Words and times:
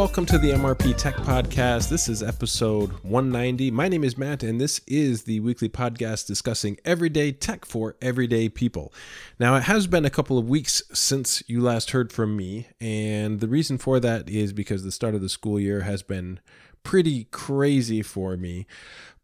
Welcome 0.00 0.24
to 0.26 0.38
the 0.38 0.52
MRP 0.52 0.96
Tech 0.96 1.14
Podcast. 1.16 1.90
This 1.90 2.08
is 2.08 2.22
episode 2.22 2.90
190. 3.02 3.70
My 3.70 3.86
name 3.86 4.02
is 4.02 4.16
Matt, 4.16 4.42
and 4.42 4.58
this 4.58 4.80
is 4.86 5.24
the 5.24 5.40
weekly 5.40 5.68
podcast 5.68 6.26
discussing 6.26 6.78
everyday 6.86 7.32
tech 7.32 7.66
for 7.66 7.96
everyday 8.00 8.48
people. 8.48 8.94
Now, 9.38 9.56
it 9.56 9.64
has 9.64 9.86
been 9.86 10.06
a 10.06 10.10
couple 10.10 10.38
of 10.38 10.48
weeks 10.48 10.82
since 10.94 11.42
you 11.48 11.60
last 11.60 11.90
heard 11.90 12.14
from 12.14 12.34
me, 12.34 12.68
and 12.80 13.40
the 13.40 13.46
reason 13.46 13.76
for 13.76 14.00
that 14.00 14.26
is 14.30 14.54
because 14.54 14.84
the 14.84 14.90
start 14.90 15.14
of 15.14 15.20
the 15.20 15.28
school 15.28 15.60
year 15.60 15.82
has 15.82 16.02
been 16.02 16.40
pretty 16.82 17.24
crazy 17.24 18.00
for 18.00 18.38
me. 18.38 18.66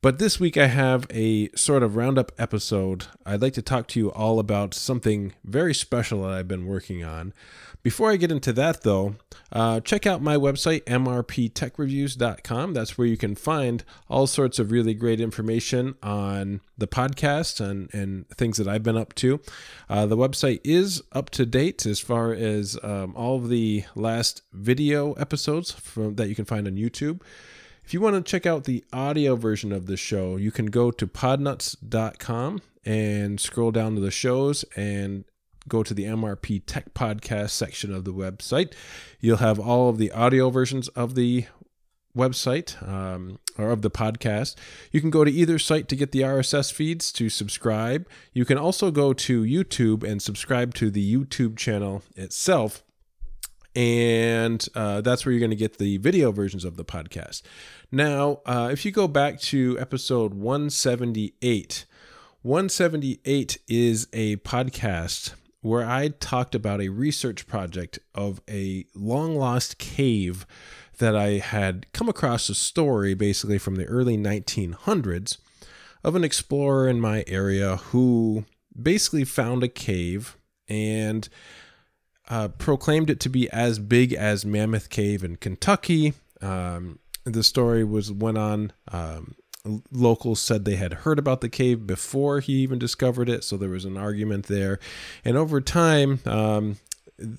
But 0.03 0.19
this 0.19 0.39
week 0.39 0.59
I 0.59 0.67
have 0.67 1.07
a 1.11 1.49
sort 1.57 1.83
of 1.83 1.97
roundup 1.97 2.31
episode. 2.39 3.07
I'd 3.25 3.41
like 3.41 3.55
to 3.55 3.63
talk 3.63 3.89
to 3.89 3.99
you 3.99 4.13
all 4.13 4.39
about 4.39 4.75
something 4.75 5.33
very 5.43 5.73
special 5.73 6.23
that 6.23 6.33
I've 6.33 6.47
been 6.47 6.67
working 6.67 7.03
on. 7.03 7.33
Before 7.87 8.11
I 8.11 8.17
get 8.17 8.33
into 8.33 8.53
that, 8.55 8.83
though, 8.83 9.15
uh, 9.53 9.79
check 9.79 10.09
out 10.09 10.21
my 10.21 10.35
website, 10.35 10.83
mrptechreviews.com. 10.87 12.75
That's 12.75 12.99
where 12.99 13.07
you 13.07 13.17
can 13.17 13.37
find 13.37 13.85
all 14.09 14.27
sorts 14.27 14.59
of 14.59 14.73
really 14.73 14.93
great 14.93 15.21
information 15.21 15.95
on 16.03 16.63
the 16.77 16.89
podcast 16.89 17.61
and, 17.61 17.89
and 17.95 18.29
things 18.31 18.57
that 18.57 18.67
I've 18.67 18.83
been 18.83 18.97
up 18.97 19.15
to. 19.15 19.41
Uh, 19.89 20.05
the 20.05 20.17
website 20.17 20.63
is 20.65 21.01
up 21.13 21.31
to 21.31 21.47
date 21.47 21.87
as 21.87 22.01
far 22.01 22.33
as 22.33 22.77
um, 22.83 23.15
all 23.15 23.37
of 23.37 23.51
the 23.51 23.85
last 23.95 24.43
video 24.53 25.13
episodes 25.13 25.71
from, 25.71 26.17
that 26.17 26.29
you 26.29 26.35
can 26.35 26.45
find 26.45 26.67
on 26.67 26.75
YouTube. 26.75 27.21
If 27.85 27.95
you 27.95 28.01
want 28.01 28.17
to 28.17 28.29
check 28.29 28.47
out 28.47 28.65
the 28.65 28.85
audio 28.93 29.37
version 29.37 29.71
of 29.71 29.87
the 29.87 29.97
show, 29.97 30.35
you 30.35 30.51
can 30.51 30.67
go 30.67 30.91
to 30.91 31.07
podnutz.com 31.07 32.63
and 32.85 33.41
scroll 33.41 33.71
down 33.71 33.95
to 33.95 34.01
the 34.01 34.11
shows 34.11 34.65
and 34.75 35.25
go 35.69 35.83
to 35.83 35.95
the 35.95 36.05
MRP 36.05 36.63
Tech 36.67 36.95
Podcast 36.95 37.51
section 37.51 37.93
of 37.93 38.05
the 38.05 38.13
website. 38.13 38.73
You'll 39.21 39.39
have 39.39 39.59
all 39.59 39.89
of 39.89 39.99
the 39.99 40.13
audio 40.13 40.51
versions 40.51 40.89
of 40.89 41.15
the 41.15 41.47
website 42.17 42.83
um, 42.89 43.39
or 43.59 43.71
of 43.71 43.83
the 43.83 43.91
podcast. 43.91 44.57
You 44.91 45.01
can 45.01 45.11
go 45.11 45.25
to 45.25 45.31
either 45.31 45.59
site 45.59 45.89
to 45.89 45.97
get 45.97 46.13
the 46.13 46.23
RSS 46.23 46.73
feeds 46.73 47.13
to 47.13 47.29
subscribe. 47.29 48.09
You 48.33 48.45
can 48.45 48.59
also 48.59 48.91
go 48.91 49.13
to 49.13 49.43
YouTube 49.43 50.03
and 50.03 50.23
subscribe 50.23 50.75
to 50.75 50.91
the 50.91 51.15
YouTube 51.15 51.57
channel 51.57 52.03
itself. 52.17 52.83
And 53.75 54.67
uh, 54.75 55.03
that's 55.03 55.27
where 55.27 55.33
you're 55.35 55.41
going 55.41 55.51
to 55.51 55.57
get 55.57 55.77
the 55.77 55.99
video 55.99 56.33
versions 56.33 56.65
of 56.65 56.79
the 56.79 56.85
podcast. 56.85 57.43
Now, 57.93 58.41
uh, 58.47 58.71
if 58.73 58.87
you 58.87 58.91
go 58.91 59.07
back 59.07 59.39
to 59.41 59.79
episode 59.79 60.33
178, 60.33 61.85
178 62.41 63.59
is 63.69 64.09
a 64.15 64.37
podcast 64.37 65.35
where 65.67 65.87
I 65.87 66.09
talked 66.09 66.55
about 66.55 66.81
a 66.81 66.89
research 66.89 67.47
project 67.47 67.99
of 68.15 68.41
a 68.49 68.87
long 68.95 69.37
lost 69.37 69.79
cave 69.79 70.47
that 70.99 71.17
I 71.17 71.39
had 71.39 71.93
come 71.93 72.09
across 72.09 72.49
a 72.49 72.55
story 72.55 73.15
basically 73.15 73.59
from 73.59 73.77
the 73.77 73.85
early 73.85 74.17
1900s 74.17 75.39
of 76.03 76.15
an 76.15 76.25
explorer 76.25 76.89
in 76.89 77.01
my 77.01 77.25
area 77.27 77.77
who 77.77 78.45
basically 78.81 79.25
found 79.25 79.63
a 79.63 79.69
cave 79.69 80.37
and 80.69 81.29
uh, 82.29 82.49
proclaimed 82.49 83.11
it 83.11 83.21
to 83.21 83.29
be 83.29 83.51
as 83.51 83.79
big 83.79 84.13
as 84.13 84.45
Mammoth 84.45 84.89
Cave 84.89 85.23
in 85.23 85.37
Kentucky. 85.37 86.15
Um, 86.41 86.99
the 87.25 87.43
story 87.43 87.85
was 87.85 88.13
went 88.13 88.39
on 88.39 88.73
um, 88.93 89.35
locals 89.91 90.41
said 90.41 90.65
they 90.65 90.77
had 90.77 90.93
heard 90.93 91.19
about 91.19 91.41
the 91.41 91.49
cave 91.49 91.87
before 91.87 92.41
he 92.41 92.55
even 92.55 92.79
discovered 92.79 93.29
it, 93.29 93.45
so 93.45 93.57
there 93.57 93.71
was 93.71 93.85
an 93.85 93.97
argument 93.97 94.47
there. 94.47 94.79
And 95.25 95.37
over 95.37 95.61
time, 95.61 96.21
um, 96.25 96.77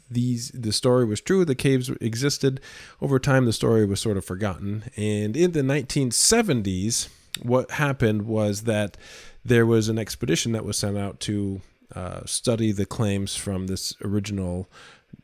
these 0.10 0.50
the 0.52 0.72
story 0.72 1.06
was 1.06 1.22
true. 1.22 1.46
The 1.46 1.56
caves 1.56 1.90
existed. 2.02 2.60
Over 3.02 3.20
time, 3.20 3.46
the 3.46 3.54
story 3.54 3.86
was 3.86 4.00
sort 4.00 4.18
of 4.18 4.26
forgotten. 4.26 4.86
And 4.96 5.38
in 5.38 5.52
the 5.52 5.62
1970s, 5.62 7.10
what 7.42 7.72
happened 7.72 8.24
was 8.24 8.64
that 8.64 8.98
there 9.46 9.66
was 9.66 9.88
an 9.88 10.00
expedition 10.00 10.52
that 10.54 10.66
was 10.66 10.78
sent 10.78 10.98
out 10.98 11.20
to 11.22 11.62
uh, 11.96 12.22
study 12.26 12.72
the 12.72 12.86
claims 12.86 13.36
from 13.36 13.68
this 13.68 13.94
original 14.04 14.68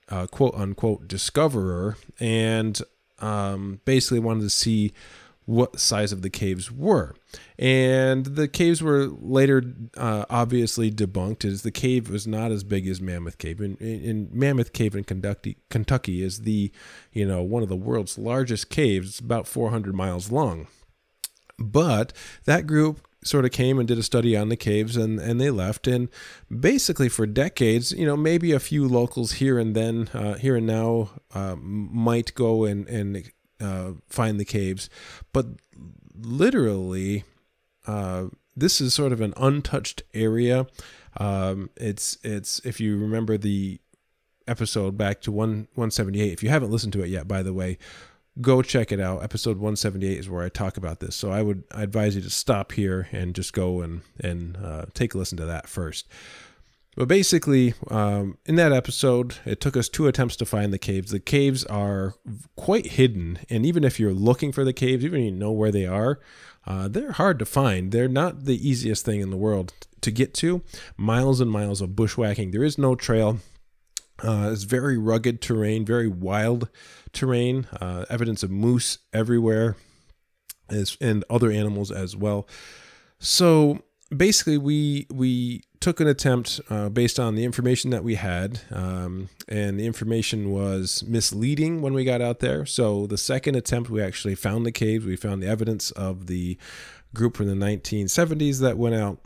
uh, 0.09 0.27
quote 0.27 0.53
unquote 0.55 1.07
discoverer, 1.07 1.97
and 2.19 2.81
um, 3.19 3.79
basically 3.85 4.19
wanted 4.19 4.41
to 4.41 4.49
see 4.49 4.93
what 5.45 5.79
size 5.79 6.11
of 6.11 6.21
the 6.21 6.29
caves 6.29 6.71
were. 6.71 7.15
And 7.59 8.25
the 8.25 8.47
caves 8.47 8.81
were 8.81 9.07
later 9.07 9.63
uh, 9.97 10.25
obviously 10.29 10.91
debunked 10.91 11.45
as 11.45 11.63
the 11.63 11.71
cave 11.71 12.09
was 12.09 12.25
not 12.25 12.51
as 12.51 12.63
big 12.63 12.87
as 12.87 13.01
Mammoth 13.01 13.37
Cave. 13.37 13.59
And, 13.59 13.79
and 13.81 14.31
Mammoth 14.31 14.73
Cave 14.73 14.95
in 14.95 15.03
Kentucky, 15.03 15.57
Kentucky 15.69 16.23
is 16.23 16.41
the, 16.41 16.71
you 17.11 17.25
know, 17.25 17.41
one 17.41 17.63
of 17.63 17.69
the 17.69 17.75
world's 17.75 18.17
largest 18.17 18.69
caves. 18.69 19.09
It's 19.09 19.19
about 19.19 19.47
400 19.47 19.93
miles 19.93 20.31
long. 20.31 20.67
But 21.59 22.13
that 22.45 22.65
group 22.65 23.05
sort 23.23 23.45
of 23.45 23.51
came 23.51 23.79
and 23.79 23.87
did 23.87 23.97
a 23.97 24.03
study 24.03 24.35
on 24.35 24.49
the 24.49 24.57
caves 24.57 24.97
and, 24.97 25.19
and 25.19 25.39
they 25.39 25.49
left. 25.49 25.87
And 25.87 26.09
basically, 26.49 27.09
for 27.09 27.25
decades, 27.25 27.91
you 27.91 28.05
know, 28.05 28.17
maybe 28.17 28.51
a 28.51 28.59
few 28.59 28.87
locals 28.87 29.33
here 29.33 29.59
and 29.59 29.75
then, 29.75 30.09
uh, 30.13 30.35
here 30.35 30.55
and 30.55 30.67
now, 30.67 31.11
uh, 31.33 31.55
might 31.55 32.33
go 32.33 32.65
and, 32.65 32.87
and 32.87 33.31
uh, 33.59 33.91
find 34.07 34.39
the 34.39 34.45
caves, 34.45 34.89
but 35.31 35.47
literally, 36.15 37.23
uh, 37.87 38.25
this 38.55 38.79
is 38.79 38.93
sort 38.93 39.11
of 39.11 39.21
an 39.21 39.33
untouched 39.37 40.03
area. 40.13 40.67
Um, 41.17 41.69
it's 41.77 42.17
it's 42.23 42.59
if 42.65 42.79
you 42.79 42.97
remember 42.97 43.37
the 43.37 43.79
episode 44.47 44.97
back 44.97 45.21
to 45.21 45.31
one 45.31 45.67
178. 45.75 46.33
If 46.33 46.43
you 46.43 46.49
haven't 46.49 46.71
listened 46.71 46.93
to 46.93 47.03
it 47.03 47.09
yet, 47.09 47.27
by 47.27 47.43
the 47.43 47.53
way, 47.53 47.77
go 48.41 48.61
check 48.61 48.91
it 48.91 48.99
out. 48.99 49.23
Episode 49.23 49.57
178 49.57 50.17
is 50.17 50.29
where 50.29 50.43
I 50.43 50.49
talk 50.49 50.77
about 50.77 50.99
this. 50.99 51.15
So 51.15 51.31
I 51.31 51.41
would 51.41 51.63
I 51.71 51.83
advise 51.83 52.15
you 52.15 52.21
to 52.21 52.29
stop 52.29 52.71
here 52.73 53.07
and 53.11 53.35
just 53.35 53.53
go 53.53 53.81
and 53.81 54.01
and 54.19 54.57
uh, 54.57 54.85
take 54.93 55.13
a 55.13 55.17
listen 55.17 55.37
to 55.37 55.45
that 55.45 55.67
first. 55.67 56.07
But 56.95 57.07
basically, 57.07 57.73
um, 57.89 58.37
in 58.45 58.55
that 58.55 58.71
episode, 58.71 59.37
it 59.45 59.59
took 59.59 59.75
us 59.75 59.89
two 59.89 60.07
attempts 60.07 60.35
to 60.37 60.45
find 60.45 60.71
the 60.71 60.77
caves. 60.77 61.11
The 61.11 61.19
caves 61.19 61.65
are 61.65 62.13
quite 62.55 62.91
hidden, 62.91 63.39
and 63.49 63.65
even 63.65 63.83
if 63.83 63.99
you're 63.99 64.13
looking 64.13 64.51
for 64.51 64.63
the 64.63 64.73
caves, 64.73 65.03
even 65.03 65.21
if 65.21 65.25
you 65.25 65.31
know 65.31 65.51
where 65.51 65.71
they 65.71 65.87
are, 65.87 66.19
uh, 66.67 66.87
they're 66.87 67.13
hard 67.13 67.39
to 67.39 67.45
find. 67.45 67.91
They're 67.91 68.07
not 68.07 68.45
the 68.45 68.67
easiest 68.67 69.05
thing 69.05 69.21
in 69.21 69.31
the 69.31 69.37
world 69.37 69.73
to 70.01 70.11
get 70.11 70.33
to. 70.35 70.61
Miles 70.95 71.41
and 71.41 71.51
miles 71.51 71.81
of 71.81 71.95
bushwhacking. 71.95 72.51
There 72.51 72.63
is 72.63 72.77
no 72.77 72.95
trail. 72.95 73.39
Uh, 74.21 74.49
it's 74.53 74.63
very 74.63 74.97
rugged 74.97 75.41
terrain, 75.41 75.85
very 75.85 76.07
wild 76.07 76.69
terrain. 77.11 77.67
Uh, 77.81 78.05
evidence 78.09 78.43
of 78.43 78.51
moose 78.51 78.99
everywhere, 79.11 79.75
as, 80.69 80.95
and 81.01 81.25
other 81.29 81.51
animals 81.51 81.91
as 81.91 82.15
well. 82.15 82.47
So 83.19 83.81
basically, 84.15 84.57
we 84.57 85.07
we 85.11 85.63
took 85.79 85.99
an 85.99 86.07
attempt 86.07 86.61
uh, 86.69 86.89
based 86.89 87.19
on 87.19 87.35
the 87.35 87.43
information 87.43 87.89
that 87.91 88.03
we 88.03 88.15
had, 88.15 88.61
um, 88.71 89.29
and 89.47 89.79
the 89.79 89.85
information 89.85 90.51
was 90.51 91.03
misleading 91.05 91.81
when 91.81 91.93
we 91.93 92.03
got 92.03 92.21
out 92.21 92.39
there. 92.39 92.65
So 92.65 93.05
the 93.07 93.17
second 93.17 93.55
attempt, 93.55 93.89
we 93.89 94.01
actually 94.01 94.35
found 94.35 94.65
the 94.65 94.71
caves. 94.71 95.05
We 95.05 95.15
found 95.15 95.43
the 95.43 95.47
evidence 95.47 95.91
of 95.91 96.27
the 96.27 96.57
group 97.13 97.37
from 97.37 97.47
the 97.47 97.65
1970s 97.65 98.59
that 98.61 98.77
went 98.77 98.95
out. 98.95 99.19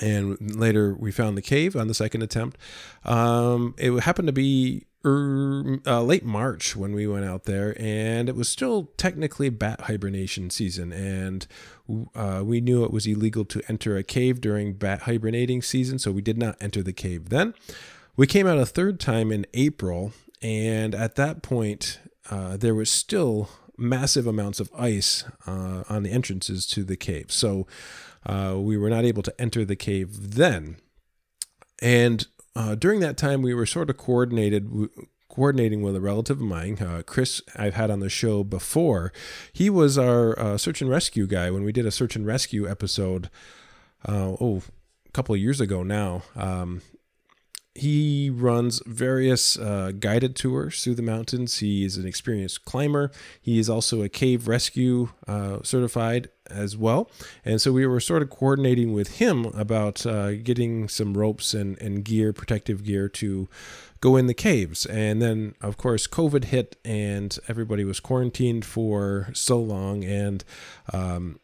And 0.00 0.56
later 0.56 0.94
we 0.94 1.10
found 1.10 1.36
the 1.36 1.42
cave 1.42 1.76
on 1.76 1.88
the 1.88 1.94
second 1.94 2.22
attempt. 2.22 2.56
Um, 3.04 3.74
it 3.76 3.92
happened 4.00 4.28
to 4.28 4.32
be 4.32 4.86
uh, 5.04 6.02
late 6.02 6.24
March 6.24 6.76
when 6.76 6.92
we 6.92 7.06
went 7.06 7.24
out 7.24 7.44
there, 7.44 7.74
and 7.80 8.28
it 8.28 8.36
was 8.36 8.48
still 8.48 8.90
technically 8.96 9.48
bat 9.48 9.82
hibernation 9.82 10.50
season, 10.50 10.92
and 10.92 11.46
uh, 12.14 12.42
we 12.44 12.60
knew 12.60 12.84
it 12.84 12.92
was 12.92 13.06
illegal 13.06 13.44
to 13.46 13.62
enter 13.68 13.96
a 13.96 14.02
cave 14.02 14.40
during 14.40 14.74
bat 14.74 15.02
hibernating 15.02 15.62
season, 15.62 15.98
so 15.98 16.12
we 16.12 16.22
did 16.22 16.36
not 16.36 16.56
enter 16.60 16.82
the 16.82 16.92
cave 16.92 17.30
then. 17.30 17.54
We 18.16 18.26
came 18.26 18.46
out 18.46 18.58
a 18.58 18.66
third 18.66 19.00
time 19.00 19.32
in 19.32 19.46
April, 19.54 20.12
and 20.42 20.94
at 20.94 21.14
that 21.16 21.42
point, 21.42 21.98
uh, 22.30 22.58
there 22.58 22.74
was 22.74 22.90
still 22.90 23.48
massive 23.78 24.26
amounts 24.26 24.60
of 24.60 24.70
ice 24.76 25.24
uh, 25.46 25.84
on 25.88 26.02
the 26.02 26.10
entrances 26.10 26.66
to 26.66 26.84
the 26.84 26.96
cave, 26.96 27.32
so 27.32 27.66
uh, 28.26 28.54
we 28.58 28.76
were 28.76 28.90
not 28.90 29.06
able 29.06 29.22
to 29.22 29.40
enter 29.40 29.64
the 29.64 29.76
cave 29.76 30.34
then. 30.34 30.76
And 31.80 32.26
uh, 32.56 32.74
during 32.74 33.00
that 33.00 33.16
time, 33.16 33.42
we 33.42 33.54
were 33.54 33.66
sort 33.66 33.90
of 33.90 33.96
coordinated, 33.96 34.70
coordinating 35.28 35.82
with 35.82 35.94
a 35.94 36.00
relative 36.00 36.38
of 36.38 36.46
mine, 36.46 36.78
uh, 36.80 37.02
Chris. 37.06 37.40
I've 37.56 37.74
had 37.74 37.90
on 37.90 38.00
the 38.00 38.08
show 38.08 38.42
before. 38.42 39.12
He 39.52 39.70
was 39.70 39.96
our 39.96 40.38
uh, 40.38 40.58
search 40.58 40.80
and 40.80 40.90
rescue 40.90 41.26
guy 41.26 41.50
when 41.50 41.64
we 41.64 41.72
did 41.72 41.86
a 41.86 41.90
search 41.90 42.16
and 42.16 42.26
rescue 42.26 42.68
episode. 42.68 43.30
Uh, 44.06 44.34
oh, 44.40 44.62
a 45.06 45.12
couple 45.12 45.34
of 45.34 45.40
years 45.40 45.60
ago 45.60 45.82
now. 45.82 46.22
Um, 46.34 46.82
he 47.74 48.30
runs 48.30 48.82
various 48.84 49.56
uh, 49.56 49.92
guided 49.98 50.34
tours 50.34 50.82
through 50.82 50.96
the 50.96 51.02
mountains. 51.02 51.58
He 51.58 51.84
is 51.84 51.96
an 51.96 52.06
experienced 52.06 52.64
climber. 52.64 53.12
He 53.40 53.58
is 53.58 53.70
also 53.70 54.02
a 54.02 54.08
cave 54.08 54.48
rescue 54.48 55.10
uh, 55.28 55.58
certified 55.62 56.30
as 56.48 56.76
well. 56.76 57.08
And 57.44 57.60
so 57.60 57.72
we 57.72 57.86
were 57.86 58.00
sort 58.00 58.22
of 58.22 58.30
coordinating 58.30 58.92
with 58.92 59.18
him 59.18 59.46
about 59.46 60.04
uh, 60.04 60.32
getting 60.34 60.88
some 60.88 61.16
ropes 61.16 61.54
and, 61.54 61.80
and 61.80 62.04
gear, 62.04 62.32
protective 62.32 62.82
gear 62.82 63.08
to 63.10 63.48
go 64.00 64.16
in 64.16 64.26
the 64.26 64.34
caves. 64.34 64.84
And 64.86 65.22
then, 65.22 65.54
of 65.60 65.76
course, 65.76 66.08
COVID 66.08 66.44
hit 66.44 66.76
and 66.84 67.38
everybody 67.46 67.84
was 67.84 68.00
quarantined 68.00 68.64
for 68.64 69.28
so 69.32 69.60
long. 69.60 70.02
And 70.02 70.42
um, 70.92 71.38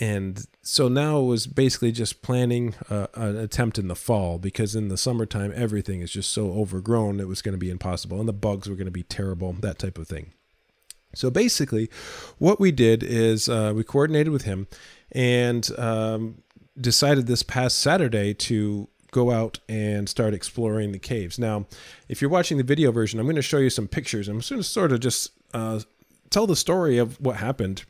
and 0.00 0.46
so 0.62 0.88
now 0.88 1.20
it 1.20 1.26
was 1.26 1.46
basically 1.46 1.92
just 1.92 2.22
planning 2.22 2.74
uh, 2.88 3.06
an 3.14 3.36
attempt 3.36 3.78
in 3.78 3.88
the 3.88 3.94
fall 3.94 4.38
because 4.38 4.74
in 4.74 4.88
the 4.88 4.96
summertime 4.96 5.52
everything 5.54 6.00
is 6.00 6.10
just 6.10 6.30
so 6.30 6.52
overgrown 6.52 7.20
it 7.20 7.28
was 7.28 7.42
going 7.42 7.52
to 7.52 7.58
be 7.58 7.70
impossible 7.70 8.18
and 8.18 8.28
the 8.28 8.32
bugs 8.32 8.68
were 8.68 8.74
going 8.74 8.86
to 8.86 8.90
be 8.90 9.02
terrible 9.02 9.52
that 9.52 9.78
type 9.78 9.98
of 9.98 10.08
thing. 10.08 10.32
So 11.14 11.30
basically 11.30 11.90
what 12.38 12.58
we 12.58 12.72
did 12.72 13.02
is 13.02 13.48
uh, 13.48 13.72
we 13.76 13.84
coordinated 13.84 14.32
with 14.32 14.42
him 14.42 14.68
and 15.12 15.68
um, 15.78 16.42
decided 16.80 17.26
this 17.26 17.42
past 17.42 17.78
saturday 17.78 18.32
to 18.32 18.88
go 19.10 19.32
out 19.32 19.58
and 19.68 20.08
start 20.08 20.32
exploring 20.32 20.92
the 20.92 20.98
caves. 20.98 21.38
Now 21.38 21.66
if 22.08 22.22
you're 22.22 22.30
watching 22.30 22.56
the 22.56 22.64
video 22.64 22.90
version 22.90 23.20
i'm 23.20 23.26
going 23.26 23.36
to 23.36 23.42
show 23.42 23.58
you 23.58 23.70
some 23.70 23.86
pictures. 23.86 24.28
I'm 24.28 24.40
going 24.40 24.62
to 24.62 24.62
sort 24.62 24.92
of 24.92 25.00
just 25.00 25.32
uh, 25.52 25.80
tell 26.30 26.46
the 26.46 26.56
story 26.56 26.96
of 26.96 27.20
what 27.20 27.36
happened 27.36 27.84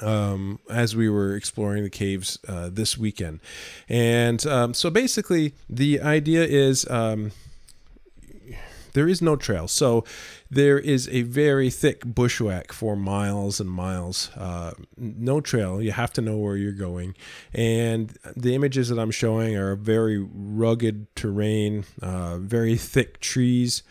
um, 0.00 0.58
as 0.70 0.94
we 0.96 1.08
were 1.08 1.34
exploring 1.36 1.82
the 1.82 1.90
caves 1.90 2.38
uh, 2.48 2.68
this 2.70 2.96
weekend. 2.98 3.40
And 3.88 4.44
um, 4.46 4.74
so 4.74 4.90
basically, 4.90 5.54
the 5.68 6.00
idea 6.00 6.44
is 6.44 6.88
um, 6.90 7.32
there 8.92 9.08
is 9.08 9.22
no 9.22 9.36
trail. 9.36 9.68
So 9.68 10.04
there 10.50 10.78
is 10.78 11.08
a 11.10 11.22
very 11.22 11.70
thick 11.70 12.02
bushwhack 12.04 12.72
for 12.72 12.96
miles 12.96 13.60
and 13.60 13.70
miles. 13.70 14.30
Uh, 14.36 14.72
no 14.96 15.40
trail. 15.40 15.80
You 15.82 15.92
have 15.92 16.12
to 16.14 16.20
know 16.20 16.36
where 16.36 16.56
you're 16.56 16.72
going. 16.72 17.14
And 17.54 18.16
the 18.36 18.54
images 18.54 18.88
that 18.88 18.98
I'm 18.98 19.10
showing 19.10 19.56
are 19.56 19.76
very 19.76 20.18
rugged 20.18 21.14
terrain, 21.14 21.84
uh, 22.02 22.38
very 22.38 22.76
thick 22.76 23.20
trees. 23.20 23.82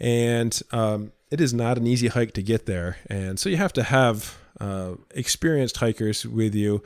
And 0.00 0.58
um, 0.72 1.12
it 1.30 1.40
is 1.40 1.52
not 1.52 1.76
an 1.76 1.86
easy 1.86 2.08
hike 2.08 2.32
to 2.34 2.42
get 2.42 2.66
there. 2.66 2.96
And 3.08 3.38
so 3.38 3.48
you 3.48 3.56
have 3.56 3.72
to 3.74 3.82
have 3.82 4.38
uh, 4.60 4.94
experienced 5.10 5.78
hikers 5.78 6.24
with 6.24 6.54
you. 6.54 6.82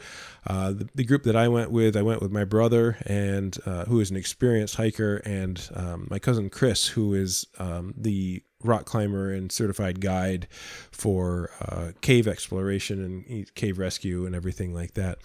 Uh, 0.47 0.73
the, 0.73 0.89
the, 0.95 1.05
group 1.05 1.25
that 1.25 1.37
I 1.37 1.49
went 1.49 1.71
with, 1.71 1.97
I 1.97 2.03
went 2.03 2.23
with 2.23 2.33
my 2.33 2.45
brother, 2.45 2.97
and 3.05 3.57
uh, 3.67 3.85
who 3.85 4.01
is 4.01 4.11
an 4.11 4.17
experienced 4.17 4.77
hiker, 4.77 5.17
and 5.19 5.69
um, 5.75 6.09
my 6.11 6.19
cousin 6.19 6.49
Chris, 6.49 6.87
who 6.89 7.13
is 7.13 7.47
um, 7.59 7.93
the 7.97 8.43
rock 8.65 8.87
climber 8.87 9.33
and 9.33 9.53
certified 9.53 10.01
guide 10.01 10.49
for 10.91 11.51
uh, 11.61 11.93
cave 12.01 12.27
exploration 12.27 13.25
and 13.29 13.55
cave 13.55 13.79
rescue 13.79 14.27
and 14.27 14.35
everything 14.35 14.73
like 14.73 14.95
that. 14.95 15.19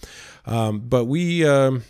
Um, 0.46 0.80
but 0.80 1.06
we 1.06 1.46
um, 1.46 1.82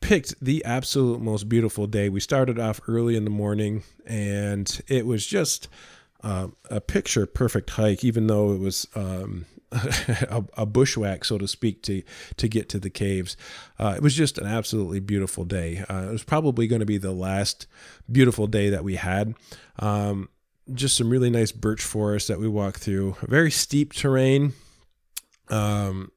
picked 0.00 0.42
the 0.42 0.64
absolute 0.64 1.20
most 1.20 1.48
beautiful 1.48 1.86
day. 1.86 2.08
We 2.08 2.20
started 2.20 2.58
off 2.58 2.80
early 2.88 3.16
in 3.16 3.24
the 3.24 3.30
morning, 3.30 3.82
and 4.06 4.80
it 4.88 5.06
was 5.06 5.26
just. 5.26 5.68
Uh, 6.20 6.48
a 6.68 6.80
picture 6.80 7.26
perfect 7.26 7.70
hike, 7.70 8.02
even 8.02 8.26
though 8.26 8.52
it 8.52 8.58
was 8.58 8.88
um, 8.96 9.46
a, 9.72 10.44
a, 10.56 10.66
bushwhack, 10.66 11.24
so 11.24 11.36
to 11.36 11.46
speak, 11.46 11.82
to 11.82 12.02
to 12.36 12.48
get 12.48 12.70
to 12.70 12.78
the 12.78 12.88
caves. 12.88 13.36
Uh, 13.78 13.94
it 13.96 14.02
was 14.02 14.14
just 14.14 14.38
an 14.38 14.46
absolutely 14.46 14.98
beautiful 14.98 15.44
day. 15.44 15.84
Uh, 15.90 16.06
it 16.08 16.12
was 16.12 16.24
probably 16.24 16.66
going 16.66 16.80
to 16.80 16.86
be 16.86 16.96
the 16.96 17.12
last 17.12 17.66
beautiful 18.10 18.46
day 18.46 18.70
that 18.70 18.82
we 18.82 18.96
had. 18.96 19.34
Um, 19.78 20.30
just 20.72 20.96
some 20.96 21.10
really 21.10 21.28
nice 21.28 21.52
birch 21.52 21.82
forest 21.82 22.28
that 22.28 22.40
we 22.40 22.48
walked 22.48 22.80
through. 22.80 23.16
Very 23.22 23.50
steep 23.50 23.92
terrain. 23.92 24.54
Um, 25.50 26.12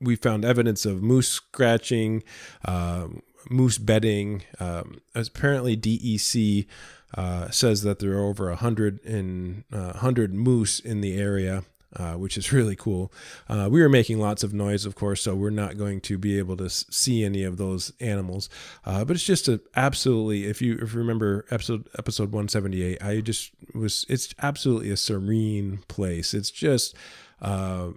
we 0.00 0.14
found 0.16 0.44
evidence 0.44 0.86
of 0.86 1.02
moose 1.02 1.28
scratching, 1.28 2.22
uh, 2.64 3.08
moose 3.50 3.78
bedding. 3.78 4.42
Um, 4.60 5.00
apparently, 5.14 5.76
DEC 5.76 6.66
uh, 7.14 7.50
says 7.50 7.82
that 7.82 7.98
there 7.98 8.12
are 8.12 8.26
over 8.26 8.48
a 8.48 8.56
hundred 8.56 9.04
and 9.04 9.64
uh, 9.72 9.94
hundred 9.94 10.32
moose 10.32 10.78
in 10.78 11.00
the 11.00 11.18
area 11.18 11.64
uh, 11.96 12.14
which 12.14 12.36
is 12.36 12.52
really 12.52 12.76
cool. 12.76 13.12
Uh, 13.48 13.68
we 13.70 13.80
were 13.80 13.88
making 13.88 14.18
lots 14.18 14.42
of 14.42 14.52
noise, 14.52 14.84
of 14.84 14.94
course, 14.94 15.22
so 15.22 15.34
we're 15.34 15.50
not 15.50 15.76
going 15.76 16.00
to 16.02 16.18
be 16.18 16.38
able 16.38 16.56
to 16.56 16.70
see 16.70 17.24
any 17.24 17.42
of 17.42 17.56
those 17.56 17.92
animals. 18.00 18.48
Uh, 18.84 19.04
but 19.04 19.16
it's 19.16 19.24
just 19.24 19.48
a 19.48 19.60
absolutely, 19.76 20.46
if 20.46 20.62
you 20.62 20.78
if 20.80 20.92
you 20.92 20.98
remember 20.98 21.44
episode 21.50 21.88
episode 21.98 22.32
178, 22.32 23.02
I 23.02 23.20
just 23.20 23.52
was. 23.74 24.06
It's 24.08 24.34
absolutely 24.40 24.90
a 24.90 24.96
serene 24.96 25.80
place. 25.88 26.34
It's 26.34 26.50
just 26.50 26.94
uh, 27.40 27.90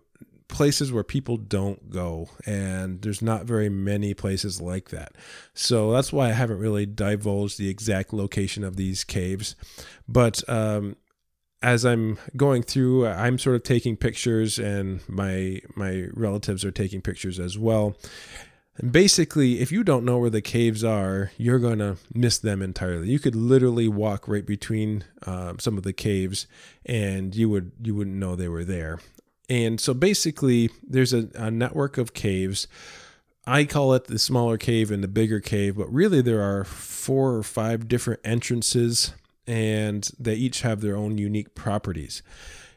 places 0.48 0.92
where 0.92 1.04
people 1.04 1.36
don't 1.36 1.90
go 1.90 2.30
and 2.46 3.02
there's 3.02 3.24
not 3.24 3.46
very 3.46 3.70
many 3.70 4.14
places 4.14 4.62
like 4.62 4.90
that 4.90 5.14
so 5.56 5.92
that's 5.92 6.14
why 6.14 6.28
i 6.28 6.32
haven't 6.32 6.60
really 6.60 6.86
divulged 6.86 7.58
the 7.58 7.70
exact 7.70 8.14
location 8.14 8.64
of 8.64 8.76
these 8.76 9.04
caves 9.04 9.56
but 10.08 10.48
um, 10.48 10.96
as 11.64 11.86
I'm 11.86 12.18
going 12.36 12.62
through, 12.62 13.08
I'm 13.08 13.40
sort 13.40 13.56
of 13.56 13.64
taking 13.64 13.96
pictures, 13.96 14.60
and 14.60 15.00
my 15.08 15.62
my 15.76 16.10
relatives 16.14 16.66
are 16.66 16.72
taking 16.72 17.02
pictures 17.02 17.40
as 17.40 17.58
well. 17.58 17.96
And 18.78 18.92
basically, 18.92 19.62
if 19.62 19.72
you 19.72 19.84
don't 19.84 20.04
know 20.04 20.18
where 20.18 20.30
the 20.30 20.42
caves 20.42 20.84
are, 20.84 21.32
you're 21.38 21.60
gonna 21.60 21.96
miss 22.14 22.38
them 22.38 22.62
entirely. 22.62 23.10
You 23.10 23.20
could 23.20 23.36
literally 23.36 23.88
walk 23.88 24.28
right 24.28 24.46
between 24.46 25.06
uh, 25.26 25.54
some 25.58 25.78
of 25.78 25.84
the 25.84 25.94
caves, 25.94 26.48
and 26.86 27.34
you 27.34 27.50
would 27.50 27.72
you 27.82 27.96
wouldn't 27.96 28.18
know 28.18 28.36
they 28.36 28.50
were 28.50 28.66
there. 28.66 29.00
And 29.50 29.80
so 29.80 29.94
basically, 29.94 30.70
there's 30.86 31.14
a, 31.14 31.30
a 31.36 31.50
network 31.50 31.98
of 31.98 32.14
caves. 32.14 32.68
I 33.46 33.66
call 33.66 33.94
it 33.94 34.06
the 34.06 34.20
smaller 34.20 34.58
cave 34.58 34.90
and 34.92 35.04
the 35.04 35.08
bigger 35.10 35.40
cave, 35.42 35.76
but 35.78 35.92
really 35.92 36.22
there 36.22 36.42
are 36.42 36.64
four 36.64 37.36
or 37.36 37.44
five 37.44 37.90
different 37.90 38.22
entrances 38.24 39.14
and 39.48 40.10
they 40.20 40.36
each 40.36 40.62
have 40.62 40.82
their 40.82 40.96
own 40.96 41.18
unique 41.18 41.56
properties. 41.56 42.22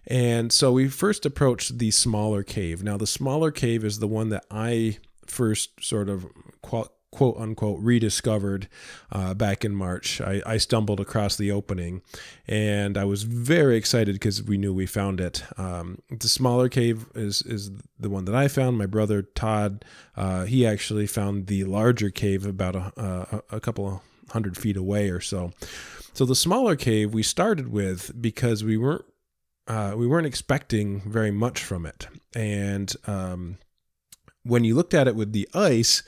And 0.07 0.53
so 0.53 0.73
we 0.73 0.89
first 0.89 1.27
approached 1.27 1.79
the 1.79 1.91
smaller 1.91 2.43
cave. 2.43 2.83
Now, 2.83 2.97
the 2.97 3.07
smaller 3.07 3.51
cave 3.51 3.85
is 3.85 3.99
the 3.99 4.07
one 4.07 4.29
that 4.29 4.45
I 4.51 4.99
first 5.27 5.85
sort 5.85 6.09
of 6.09 6.27
quote, 6.63 6.93
quote 7.11 7.37
unquote 7.39 7.81
rediscovered 7.81 8.69
uh, 9.11 9.35
back 9.35 9.65
in 9.65 9.75
March. 9.75 10.21
I, 10.21 10.43
I, 10.45 10.59
stumbled 10.59 11.01
across 11.01 11.37
the 11.37 11.51
opening 11.51 12.03
and 12.47 12.99
I 12.99 13.05
was 13.05 13.23
very 13.23 13.77
excited 13.77 14.15
because 14.15 14.43
we 14.43 14.59
knew 14.59 14.75
we 14.75 14.87
found 14.87 15.21
it. 15.21 15.43
Um, 15.57 16.03
the 16.11 16.29
smaller 16.29 16.69
cave 16.69 17.07
is, 17.15 17.43
is 17.43 17.71
the 17.99 18.11
one 18.11 18.27
that 18.27 18.35
I 18.35 18.49
found. 18.49 18.77
My 18.77 18.87
brother 18.87 19.23
Todd, 19.23 19.85
uh, 20.15 20.45
he 20.45 20.67
actually 20.67 21.07
found 21.07 21.47
the 21.47 21.65
larger 21.65 22.11
cave 22.11 22.45
about 22.45 22.77
a, 22.77 22.93
uh, 22.97 23.41
a 23.51 23.61
couple 23.61 23.89
of 23.89 24.01
hundred 24.33 24.57
feet 24.57 24.77
away 24.77 25.09
or 25.09 25.21
so. 25.21 25.53
So 26.17 26.25
the 26.25 26.35
smaller 26.35 26.77
cave 26.77 27.13
we 27.13 27.23
started 27.23 27.71
with 27.71 28.11
because 28.23 28.65
we 28.65 28.79
weren't 28.79 29.05
uh, 29.67 29.93
we 29.99 30.07
weren't 30.07 30.27
expecting 30.27 31.03
very 31.03 31.31
much 31.31 31.63
from 31.63 31.85
it, 31.85 32.09
and 32.35 32.91
um, 33.07 33.59
when 34.43 34.65
you 34.65 34.75
looked 34.75 34.95
at 34.95 35.09
it 35.09 35.15
with 35.15 35.33
the 35.33 35.47
ice, 35.53 36.03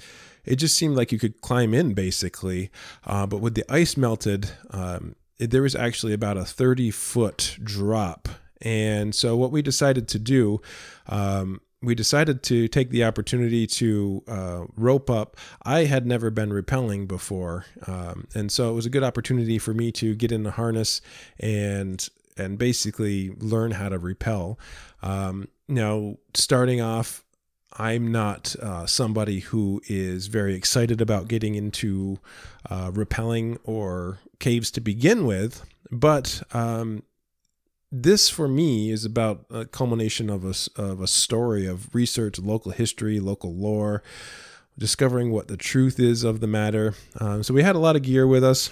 it 0.47 0.57
just 0.57 0.79
seemed 0.79 0.97
like 0.97 1.13
you 1.13 1.19
could 1.19 1.43
climb 1.43 1.75
in 1.75 1.93
basically. 1.93 2.71
Uh, 3.05 3.27
but 3.27 3.43
with 3.43 3.55
the 3.55 3.71
ice 3.71 3.99
melted, 3.99 4.51
um, 4.71 5.15
it, 5.39 5.51
there 5.51 5.61
was 5.61 5.77
actually 5.77 6.15
about 6.15 6.39
a 6.39 6.47
thirty 6.47 6.91
foot 6.91 7.59
drop, 7.63 8.31
and 8.63 9.15
so 9.15 9.37
what 9.37 9.53
we 9.53 9.61
decided 9.61 10.09
to 10.09 10.19
do. 10.19 10.63
Um, 11.07 11.61
we 11.83 11.95
decided 11.95 12.43
to 12.45 12.67
take 12.69 12.91
the 12.91 13.05
opportunity 13.05 13.67
to 13.67 14.23
uh, 14.27 14.65
rope 14.77 15.09
up. 15.09 15.37
I 15.63 15.85
had 15.85 16.07
never 16.07 16.31
been 16.31 16.51
rappelling 16.51 17.07
before, 17.07 17.67
um, 17.87 18.27
and 18.35 18.51
so 18.51 18.71
it 18.71 18.75
was 18.75 18.87
a 18.87 18.91
good 18.91 19.05
opportunity 19.05 19.59
for 19.59 19.75
me 19.75 19.93
to 19.93 20.15
get 20.15 20.33
in 20.33 20.43
the 20.43 20.53
harness 20.53 21.01
and 21.39 22.09
and 22.37 22.59
basically 22.59 23.31
learn 23.39 23.73
how 23.73 23.89
to 23.89 23.99
rappel. 23.99 24.59
Um, 25.03 25.49
now, 25.69 26.17
starting 26.35 26.81
off, 26.81 27.25
I'm 27.77 28.11
not 28.11 28.55
uh, 28.57 28.87
somebody 28.87 29.41
who 29.41 29.83
is 29.89 30.29
very 30.29 30.55
excited 30.55 31.01
about 31.01 31.29
getting 31.29 31.55
into 31.55 32.19
uh, 32.71 32.91
rappelling 32.91 33.59
or 33.65 34.19
caves 34.39 34.71
to 34.73 34.81
begin 34.81 35.27
with, 35.27 35.65
but 35.91 36.43
um, 36.53 37.03
this 37.91 38.29
for 38.29 38.49
me 38.49 38.91
is 38.91 39.05
about 39.05 39.45
a 39.51 39.65
culmination 39.65 40.29
of 40.29 40.45
a, 40.45 40.81
of 40.81 41.01
a 41.01 41.07
story 41.07 41.67
of 41.67 41.95
research, 41.95 42.39
local 42.39 42.73
history, 42.73 43.19
local 43.19 43.55
lore, 43.55 44.03
discovering 44.79 45.33
what 45.33 45.49
the 45.49 45.57
truth 45.57 45.99
is 45.99 46.23
of 46.23 46.41
the 46.41 46.47
matter. 46.47 46.95
Um, 47.19 47.43
so 47.43 47.55
we 47.55 47.63
had 47.63 47.77
a 47.77 47.81
lot 47.81 47.97
of 47.97 48.03
gear 48.03 48.27
with 48.27 48.45
us, 48.45 48.71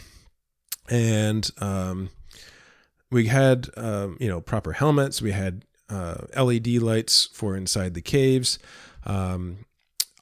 and 0.91 1.51
um, 1.59 2.11
we 3.11 3.27
had 3.27 3.69
um, 3.77 4.17
you 4.21 4.29
know 4.29 4.41
proper 4.41 4.73
helmets. 4.73 5.23
We 5.23 5.33
had 5.33 5.65
uh, 5.89 6.27
LED 6.37 6.69
lights 6.69 7.29
for 7.33 7.57
inside 7.57 7.95
the 7.95 8.03
caves. 8.03 8.59
Um, 9.05 9.67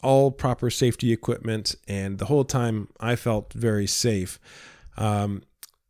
all 0.02 0.30
proper 0.30 0.70
safety 0.70 1.12
equipment, 1.12 1.74
and 1.88 2.18
the 2.18 2.26
whole 2.26 2.44
time 2.44 2.88
I 3.00 3.16
felt 3.16 3.52
very 3.54 3.86
safe. 3.86 4.38
Um, 4.96 5.42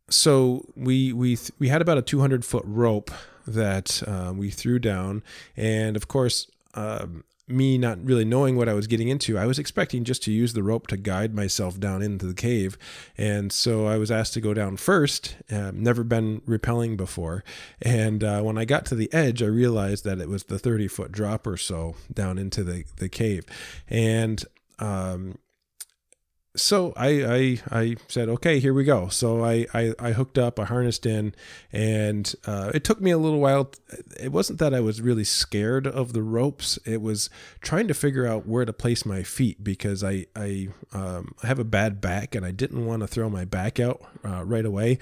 so 0.09 0.65
we 0.75 1.13
we 1.13 1.37
we 1.59 1.69
had 1.69 1.81
about 1.81 1.97
a 1.97 2.01
200 2.01 2.45
foot 2.45 2.63
rope 2.65 3.11
that 3.47 4.03
uh, 4.07 4.33
we 4.35 4.49
threw 4.49 4.79
down, 4.79 5.23
and 5.55 5.95
of 5.95 6.07
course. 6.07 6.47
Um, 6.73 7.23
me 7.47 7.77
not 7.77 8.03
really 8.03 8.25
knowing 8.25 8.55
what 8.55 8.67
I 8.67 8.73
was 8.73 8.87
getting 8.87 9.07
into, 9.07 9.37
I 9.37 9.45
was 9.45 9.59
expecting 9.59 10.03
just 10.03 10.23
to 10.23 10.31
use 10.31 10.53
the 10.53 10.63
rope 10.63 10.87
to 10.87 10.97
guide 10.97 11.35
myself 11.35 11.79
down 11.79 12.01
into 12.01 12.25
the 12.25 12.33
cave. 12.33 12.77
And 13.17 13.51
so 13.51 13.85
I 13.85 13.97
was 13.97 14.09
asked 14.09 14.33
to 14.33 14.41
go 14.41 14.53
down 14.53 14.77
first. 14.77 15.37
Um, 15.51 15.83
never 15.83 16.03
been 16.03 16.41
rappelling 16.41 16.97
before. 16.97 17.43
And 17.81 18.23
uh, 18.23 18.41
when 18.41 18.57
I 18.57 18.65
got 18.65 18.85
to 18.87 18.95
the 18.95 19.13
edge, 19.13 19.43
I 19.43 19.47
realized 19.47 20.05
that 20.05 20.19
it 20.19 20.27
was 20.27 20.45
the 20.45 20.57
30 20.57 20.87
foot 20.87 21.11
drop 21.11 21.45
or 21.45 21.57
so 21.57 21.95
down 22.11 22.37
into 22.37 22.63
the, 22.63 22.83
the 22.97 23.09
cave. 23.09 23.45
And 23.87 24.43
um, 24.79 25.37
so 26.55 26.93
I, 26.95 27.07
I 27.25 27.59
I 27.71 27.95
said 28.07 28.29
okay 28.29 28.59
here 28.59 28.73
we 28.73 28.83
go. 28.83 29.07
So 29.09 29.43
I, 29.43 29.65
I 29.73 29.93
I 29.99 30.11
hooked 30.13 30.37
up 30.37 30.59
I 30.59 30.65
harnessed 30.65 31.05
in 31.05 31.33
and 31.71 32.33
uh, 32.45 32.71
it 32.73 32.83
took 32.83 33.01
me 33.01 33.11
a 33.11 33.17
little 33.17 33.39
while. 33.39 33.71
It 34.19 34.31
wasn't 34.31 34.59
that 34.59 34.73
I 34.73 34.79
was 34.79 35.01
really 35.01 35.23
scared 35.23 35.87
of 35.87 36.13
the 36.13 36.23
ropes. 36.23 36.79
It 36.85 37.01
was 37.01 37.29
trying 37.61 37.87
to 37.87 37.93
figure 37.93 38.25
out 38.25 38.47
where 38.47 38.65
to 38.65 38.73
place 38.73 39.05
my 39.05 39.23
feet 39.23 39.63
because 39.63 40.03
I 40.03 40.25
I 40.35 40.69
um, 40.93 41.35
I 41.43 41.47
have 41.47 41.59
a 41.59 41.63
bad 41.65 42.01
back 42.01 42.35
and 42.35 42.45
I 42.45 42.51
didn't 42.51 42.85
want 42.85 43.01
to 43.01 43.07
throw 43.07 43.29
my 43.29 43.45
back 43.45 43.79
out 43.79 44.01
uh, 44.23 44.43
right 44.45 44.65
away. 44.65 44.99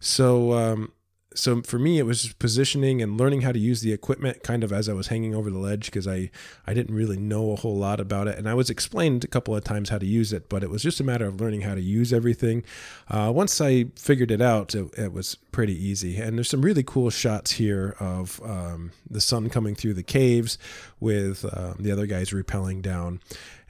So 0.00 0.52
um, 0.52 0.92
so 1.36 1.62
for 1.62 1.78
me, 1.78 1.98
it 1.98 2.04
was 2.04 2.32
positioning 2.34 3.02
and 3.02 3.18
learning 3.18 3.42
how 3.42 3.52
to 3.52 3.58
use 3.58 3.82
the 3.82 3.92
equipment 3.92 4.42
kind 4.42 4.64
of 4.64 4.72
as 4.72 4.88
I 4.88 4.94
was 4.94 5.08
hanging 5.08 5.34
over 5.34 5.50
the 5.50 5.58
ledge 5.58 5.86
because 5.86 6.08
I, 6.08 6.30
I 6.66 6.74
didn't 6.74 6.94
really 6.94 7.18
know 7.18 7.52
a 7.52 7.56
whole 7.56 7.76
lot 7.76 8.00
about 8.00 8.26
it. 8.26 8.38
And 8.38 8.48
I 8.48 8.54
was 8.54 8.70
explained 8.70 9.22
a 9.22 9.28
couple 9.28 9.54
of 9.54 9.62
times 9.62 9.90
how 9.90 9.98
to 9.98 10.06
use 10.06 10.32
it, 10.32 10.48
but 10.48 10.62
it 10.62 10.70
was 10.70 10.82
just 10.82 10.98
a 10.98 11.04
matter 11.04 11.26
of 11.26 11.40
learning 11.40 11.60
how 11.60 11.74
to 11.74 11.80
use 11.80 12.12
everything. 12.12 12.64
Uh, 13.08 13.30
once 13.34 13.60
I 13.60 13.86
figured 13.96 14.30
it 14.30 14.40
out, 14.40 14.74
it, 14.74 14.92
it, 14.98 15.12
was 15.12 15.36
pretty 15.52 15.74
easy. 15.74 16.16
And 16.16 16.36
there's 16.36 16.50
some 16.50 16.62
really 16.62 16.82
cool 16.82 17.10
shots 17.10 17.52
here 17.52 17.96
of 18.00 18.40
um, 18.44 18.92
the 19.08 19.20
sun 19.20 19.48
coming 19.50 19.74
through 19.74 19.94
the 19.94 20.02
caves 20.02 20.58
with 21.00 21.44
um, 21.56 21.76
the 21.78 21.92
other 21.92 22.06
guys 22.06 22.30
rappelling 22.30 22.82
down. 22.82 23.20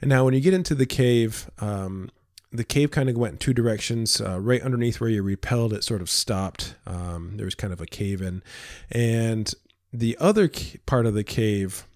And 0.01 0.09
now 0.09 0.25
when 0.25 0.33
you 0.33 0.41
get 0.41 0.53
into 0.53 0.75
the 0.75 0.85
cave, 0.85 1.49
um, 1.59 2.11
the 2.57 2.63
cave 2.63 2.91
kind 2.91 3.09
of 3.09 3.17
went 3.17 3.33
in 3.33 3.37
two 3.37 3.53
directions. 3.53 4.19
Uh, 4.19 4.39
right 4.39 4.61
underneath 4.61 4.99
where 4.99 5.09
you 5.09 5.23
repelled, 5.23 5.73
it 5.73 5.83
sort 5.83 6.01
of 6.01 6.09
stopped. 6.09 6.75
Um, 6.85 7.33
there 7.37 7.45
was 7.45 7.55
kind 7.55 7.71
of 7.71 7.79
a 7.79 7.85
cave 7.85 8.21
in, 8.21 8.43
and 8.91 9.53
the 9.93 10.17
other 10.19 10.49
part 10.85 11.05
of 11.05 11.13
the 11.13 11.23
cave, 11.23 11.87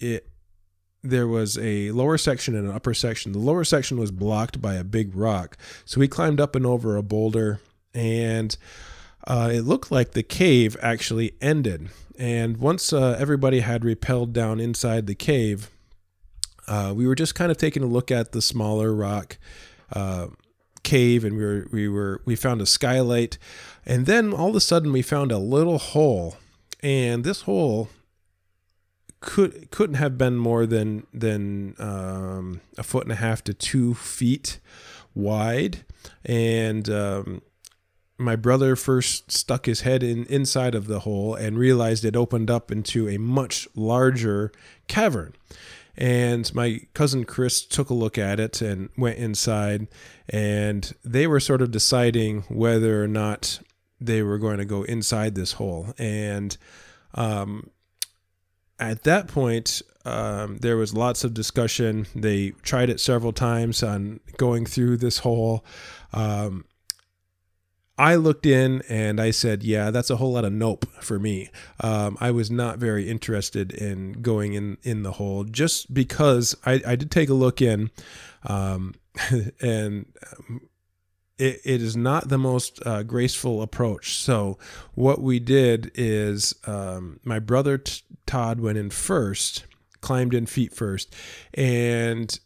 it 0.00 0.28
there 1.04 1.26
was 1.26 1.58
a 1.58 1.90
lower 1.90 2.16
section 2.16 2.54
and 2.54 2.68
an 2.68 2.74
upper 2.74 2.94
section. 2.94 3.32
The 3.32 3.38
lower 3.38 3.64
section 3.64 3.98
was 3.98 4.12
blocked 4.12 4.62
by 4.62 4.74
a 4.74 4.84
big 4.84 5.14
rock, 5.14 5.56
so 5.84 6.00
we 6.00 6.08
climbed 6.08 6.40
up 6.40 6.56
and 6.56 6.66
over 6.66 6.96
a 6.96 7.02
boulder, 7.02 7.60
and 7.94 8.56
uh, 9.26 9.50
it 9.52 9.62
looked 9.62 9.90
like 9.90 10.12
the 10.12 10.22
cave 10.22 10.76
actually 10.80 11.34
ended. 11.40 11.90
And 12.18 12.58
once 12.58 12.92
uh, 12.92 13.16
everybody 13.18 13.60
had 13.60 13.84
repelled 13.84 14.32
down 14.32 14.60
inside 14.60 15.06
the 15.06 15.14
cave, 15.14 15.70
uh, 16.68 16.92
we 16.94 17.06
were 17.06 17.14
just 17.14 17.34
kind 17.34 17.50
of 17.50 17.56
taking 17.56 17.82
a 17.82 17.86
look 17.86 18.10
at 18.10 18.32
the 18.32 18.42
smaller 18.42 18.94
rock 18.94 19.38
uh, 19.92 20.28
cave, 20.82 21.24
and 21.24 21.36
we 21.36 21.44
were 21.44 21.66
we 21.72 21.88
were 21.88 22.22
we 22.24 22.36
found 22.36 22.60
a 22.60 22.66
skylight, 22.66 23.38
and 23.86 24.06
then 24.06 24.32
all 24.32 24.50
of 24.50 24.56
a 24.56 24.60
sudden 24.60 24.92
we 24.92 25.02
found 25.02 25.32
a 25.32 25.38
little 25.38 25.78
hole, 25.78 26.36
and 26.82 27.24
this 27.24 27.42
hole 27.42 27.88
could 29.20 29.70
couldn't 29.70 29.96
have 29.96 30.18
been 30.18 30.36
more 30.36 30.66
than 30.66 31.06
than 31.14 31.74
um, 31.78 32.60
a 32.76 32.82
foot 32.82 33.04
and 33.04 33.12
a 33.12 33.16
half 33.16 33.42
to 33.44 33.54
two 33.54 33.94
feet 33.94 34.58
wide, 35.14 35.84
and 36.24 36.88
um, 36.90 37.42
my 38.18 38.36
brother 38.36 38.76
first 38.76 39.30
stuck 39.30 39.66
his 39.66 39.82
head 39.82 40.02
in 40.02 40.24
inside 40.26 40.74
of 40.74 40.86
the 40.86 41.00
hole 41.00 41.34
and 41.34 41.58
realized 41.58 42.04
it 42.04 42.16
opened 42.16 42.50
up 42.50 42.70
into 42.70 43.08
a 43.08 43.18
much 43.18 43.68
larger 43.74 44.52
cavern. 44.88 45.34
And 45.96 46.52
my 46.54 46.80
cousin 46.94 47.24
Chris 47.24 47.64
took 47.64 47.90
a 47.90 47.94
look 47.94 48.16
at 48.16 48.40
it 48.40 48.62
and 48.62 48.88
went 48.96 49.18
inside, 49.18 49.88
and 50.28 50.90
they 51.04 51.26
were 51.26 51.40
sort 51.40 51.60
of 51.60 51.70
deciding 51.70 52.42
whether 52.48 53.02
or 53.02 53.08
not 53.08 53.60
they 54.00 54.22
were 54.22 54.38
going 54.38 54.58
to 54.58 54.64
go 54.64 54.82
inside 54.84 55.34
this 55.34 55.52
hole. 55.52 55.92
And 55.98 56.56
um, 57.14 57.70
at 58.78 59.04
that 59.04 59.28
point, 59.28 59.82
um, 60.04 60.58
there 60.58 60.76
was 60.76 60.94
lots 60.94 61.24
of 61.24 61.34
discussion. 61.34 62.06
They 62.14 62.50
tried 62.62 62.90
it 62.90 63.00
several 63.00 63.32
times 63.32 63.82
on 63.82 64.20
going 64.38 64.66
through 64.66 64.96
this 64.96 65.18
hole. 65.18 65.64
Um, 66.12 66.64
I 68.02 68.16
looked 68.16 68.46
in 68.46 68.82
and 68.88 69.20
I 69.20 69.30
said, 69.30 69.62
yeah, 69.62 69.92
that's 69.92 70.10
a 70.10 70.16
whole 70.16 70.32
lot 70.32 70.44
of 70.44 70.52
nope 70.52 70.86
for 71.00 71.20
me. 71.20 71.50
Um, 71.78 72.18
I 72.20 72.32
was 72.32 72.50
not 72.50 72.78
very 72.78 73.08
interested 73.08 73.72
in 73.72 74.14
going 74.14 74.54
in, 74.54 74.78
in 74.82 75.04
the 75.04 75.12
hole 75.12 75.44
just 75.44 75.94
because 75.94 76.56
I, 76.66 76.82
I 76.84 76.96
did 76.96 77.12
take 77.12 77.28
a 77.28 77.34
look 77.34 77.62
in 77.62 77.92
um, 78.42 78.96
and 79.60 80.06
um, 80.36 80.62
it, 81.38 81.60
it 81.64 81.80
is 81.80 81.96
not 81.96 82.28
the 82.28 82.38
most 82.38 82.84
uh, 82.84 83.04
graceful 83.04 83.62
approach. 83.62 84.18
So, 84.18 84.58
what 84.94 85.22
we 85.22 85.38
did 85.38 85.92
is 85.94 86.56
um, 86.66 87.20
my 87.22 87.38
brother 87.38 87.78
t- 87.78 88.02
Todd 88.26 88.58
went 88.58 88.78
in 88.78 88.90
first, 88.90 89.64
climbed 90.00 90.34
in 90.34 90.46
feet 90.46 90.74
first, 90.74 91.14
and 91.54 92.36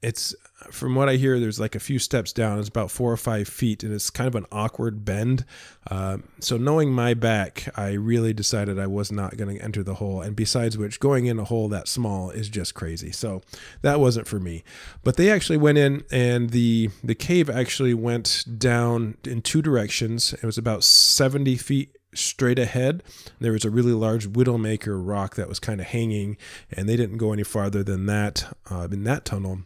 it's 0.00 0.34
from 0.70 0.94
what 0.94 1.08
I 1.08 1.16
hear, 1.16 1.38
there's 1.38 1.60
like 1.60 1.74
a 1.74 1.80
few 1.80 1.98
steps 1.98 2.32
down. 2.32 2.58
It's 2.58 2.68
about 2.68 2.90
four 2.90 3.12
or 3.12 3.16
five 3.16 3.48
feet, 3.48 3.82
and 3.82 3.92
it's 3.92 4.10
kind 4.10 4.28
of 4.28 4.34
an 4.34 4.46
awkward 4.52 5.04
bend. 5.04 5.44
Uh, 5.90 6.18
so, 6.40 6.56
knowing 6.56 6.90
my 6.90 7.14
back, 7.14 7.68
I 7.76 7.92
really 7.92 8.32
decided 8.32 8.78
I 8.78 8.86
was 8.86 9.10
not 9.10 9.36
going 9.36 9.56
to 9.56 9.62
enter 9.62 9.82
the 9.82 9.94
hole. 9.94 10.20
And 10.20 10.36
besides 10.36 10.76
which, 10.76 11.00
going 11.00 11.26
in 11.26 11.38
a 11.38 11.44
hole 11.44 11.68
that 11.68 11.88
small 11.88 12.30
is 12.30 12.48
just 12.48 12.74
crazy. 12.74 13.12
So, 13.12 13.42
that 13.82 14.00
wasn't 14.00 14.26
for 14.26 14.38
me. 14.38 14.64
But 15.02 15.16
they 15.16 15.30
actually 15.30 15.58
went 15.58 15.78
in, 15.78 16.04
and 16.10 16.50
the 16.50 16.90
the 17.02 17.14
cave 17.14 17.48
actually 17.48 17.94
went 17.94 18.44
down 18.58 19.16
in 19.24 19.42
two 19.42 19.62
directions. 19.62 20.32
It 20.34 20.44
was 20.44 20.58
about 20.58 20.84
70 20.84 21.56
feet 21.56 21.96
straight 22.14 22.58
ahead. 22.58 23.02
There 23.38 23.52
was 23.52 23.64
a 23.64 23.70
really 23.70 23.92
large 23.92 24.28
Widowmaker 24.28 25.00
rock 25.00 25.36
that 25.36 25.48
was 25.48 25.58
kind 25.58 25.80
of 25.80 25.88
hanging, 25.88 26.36
and 26.70 26.88
they 26.88 26.96
didn't 26.96 27.18
go 27.18 27.32
any 27.32 27.44
farther 27.44 27.82
than 27.82 28.06
that 28.06 28.56
uh, 28.70 28.88
in 28.90 29.04
that 29.04 29.24
tunnel. 29.24 29.60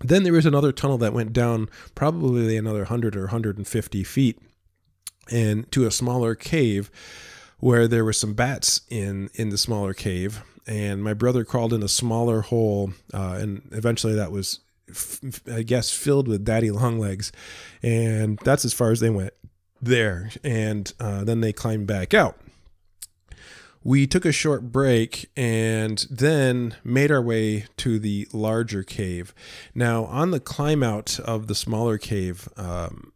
Then 0.00 0.22
there 0.22 0.32
was 0.32 0.46
another 0.46 0.72
tunnel 0.72 0.98
that 0.98 1.12
went 1.12 1.32
down 1.32 1.68
probably 1.94 2.56
another 2.56 2.80
100 2.80 3.16
or 3.16 3.22
150 3.22 4.04
feet 4.04 4.38
and 5.30 5.70
to 5.72 5.86
a 5.86 5.90
smaller 5.90 6.34
cave 6.34 6.90
where 7.58 7.88
there 7.88 8.04
were 8.04 8.12
some 8.12 8.34
bats 8.34 8.82
in 8.90 9.30
in 9.34 9.48
the 9.48 9.58
smaller 9.58 9.94
cave. 9.94 10.42
And 10.66 11.02
my 11.02 11.14
brother 11.14 11.44
crawled 11.44 11.72
in 11.72 11.82
a 11.82 11.88
smaller 11.88 12.42
hole 12.42 12.92
uh, 13.14 13.38
and 13.40 13.68
eventually 13.72 14.14
that 14.14 14.32
was 14.32 14.60
I 15.50 15.62
guess 15.62 15.90
filled 15.90 16.28
with 16.28 16.44
daddy 16.44 16.70
long 16.70 16.98
legs. 16.98 17.32
And 17.82 18.38
that's 18.44 18.64
as 18.64 18.74
far 18.74 18.90
as 18.90 19.00
they 19.00 19.10
went 19.10 19.32
there. 19.80 20.30
And 20.44 20.92
uh, 21.00 21.24
then 21.24 21.40
they 21.40 21.52
climbed 21.52 21.86
back 21.86 22.14
out 22.14 22.38
we 23.86 24.04
took 24.04 24.24
a 24.24 24.32
short 24.32 24.72
break 24.72 25.30
and 25.36 26.08
then 26.10 26.74
made 26.82 27.12
our 27.12 27.22
way 27.22 27.66
to 27.76 28.00
the 28.00 28.26
larger 28.32 28.82
cave. 28.82 29.32
Now, 29.76 30.06
on 30.06 30.32
the 30.32 30.40
climb 30.40 30.82
out 30.82 31.20
of 31.20 31.46
the 31.46 31.54
smaller 31.54 31.96
cave, 31.96 32.48
um, 32.56 33.12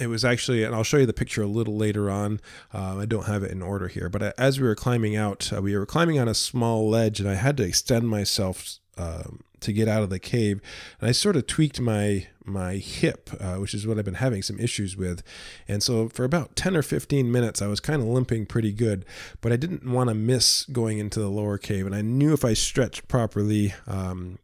it 0.00 0.06
was 0.06 0.24
actually, 0.24 0.64
and 0.64 0.74
I'll 0.74 0.82
show 0.82 0.96
you 0.96 1.04
the 1.04 1.12
picture 1.12 1.42
a 1.42 1.46
little 1.46 1.76
later 1.76 2.10
on. 2.10 2.40
Uh, 2.72 2.96
I 2.96 3.04
don't 3.04 3.26
have 3.26 3.42
it 3.42 3.50
in 3.50 3.60
order 3.60 3.86
here, 3.86 4.08
but 4.08 4.22
as 4.38 4.58
we 4.58 4.66
were 4.66 4.74
climbing 4.74 5.14
out, 5.14 5.52
uh, 5.54 5.60
we 5.60 5.76
were 5.76 5.84
climbing 5.84 6.18
on 6.18 6.26
a 6.26 6.34
small 6.34 6.88
ledge, 6.88 7.20
and 7.20 7.28
I 7.28 7.34
had 7.34 7.58
to 7.58 7.64
extend 7.64 8.08
myself 8.08 8.78
um, 8.96 9.40
to 9.60 9.72
get 9.72 9.88
out 9.88 10.02
of 10.02 10.10
the 10.10 10.18
cave. 10.18 10.60
And 11.00 11.08
I 11.08 11.12
sort 11.12 11.36
of 11.36 11.46
tweaked 11.46 11.80
my 11.80 12.26
my 12.44 12.76
hip, 12.76 13.30
uh, 13.38 13.56
which 13.56 13.74
is 13.74 13.86
what 13.86 13.98
I've 13.98 14.04
been 14.04 14.14
having 14.14 14.42
some 14.42 14.58
issues 14.58 14.96
with. 14.96 15.22
And 15.68 15.82
so 15.82 16.08
for 16.08 16.24
about 16.24 16.56
10 16.56 16.76
or 16.76 16.82
15 16.82 17.30
minutes, 17.30 17.60
I 17.60 17.66
was 17.66 17.78
kind 17.78 18.00
of 18.00 18.08
limping 18.08 18.46
pretty 18.46 18.72
good, 18.72 19.04
but 19.42 19.52
I 19.52 19.56
didn't 19.56 19.84
want 19.84 20.08
to 20.08 20.14
miss 20.14 20.64
going 20.64 20.98
into 20.98 21.20
the 21.20 21.28
lower 21.28 21.58
cave. 21.58 21.84
And 21.84 21.94
I 21.94 22.00
knew 22.00 22.32
if 22.32 22.46
I 22.46 22.54
stretched 22.54 23.06
properly, 23.06 23.74
um, 23.86 24.38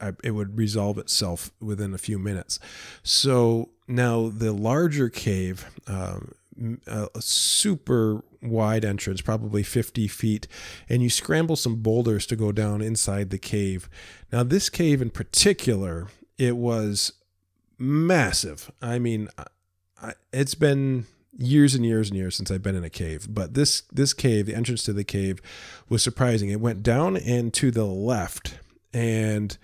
I, 0.00 0.12
it 0.22 0.32
would 0.32 0.58
resolve 0.58 0.98
itself 0.98 1.50
within 1.60 1.94
a 1.94 1.98
few 1.98 2.18
minutes. 2.18 2.58
So 3.02 3.70
now 3.88 4.28
the 4.28 4.52
larger 4.52 5.08
cave, 5.08 5.66
um, 5.86 6.32
a 6.86 7.08
super 7.20 8.22
wide 8.42 8.84
entrance, 8.84 9.20
probably 9.20 9.62
50 9.62 10.08
feet, 10.08 10.46
and 10.88 11.02
you 11.02 11.10
scramble 11.10 11.56
some 11.56 11.76
boulders 11.76 12.26
to 12.26 12.36
go 12.36 12.52
down 12.52 12.82
inside 12.82 13.30
the 13.30 13.38
cave. 13.38 13.88
Now, 14.32 14.42
this 14.42 14.68
cave 14.68 15.02
in 15.02 15.10
particular, 15.10 16.08
it 16.38 16.56
was 16.56 17.12
massive. 17.78 18.70
I 18.80 18.98
mean, 18.98 19.28
I, 20.02 20.12
it's 20.32 20.54
been 20.54 21.06
years 21.36 21.74
and 21.74 21.84
years 21.84 22.10
and 22.10 22.16
years 22.16 22.36
since 22.36 22.50
I've 22.50 22.62
been 22.62 22.76
in 22.76 22.84
a 22.84 22.90
cave, 22.90 23.26
but 23.30 23.54
this 23.54 23.82
this 23.92 24.12
cave, 24.12 24.46
the 24.46 24.54
entrance 24.54 24.82
to 24.84 24.92
the 24.92 25.04
cave, 25.04 25.40
was 25.88 26.02
surprising. 26.02 26.50
It 26.50 26.60
went 26.60 26.82
down 26.82 27.16
and 27.16 27.52
to 27.54 27.70
the 27.70 27.86
left, 27.86 28.58
and 28.92 29.56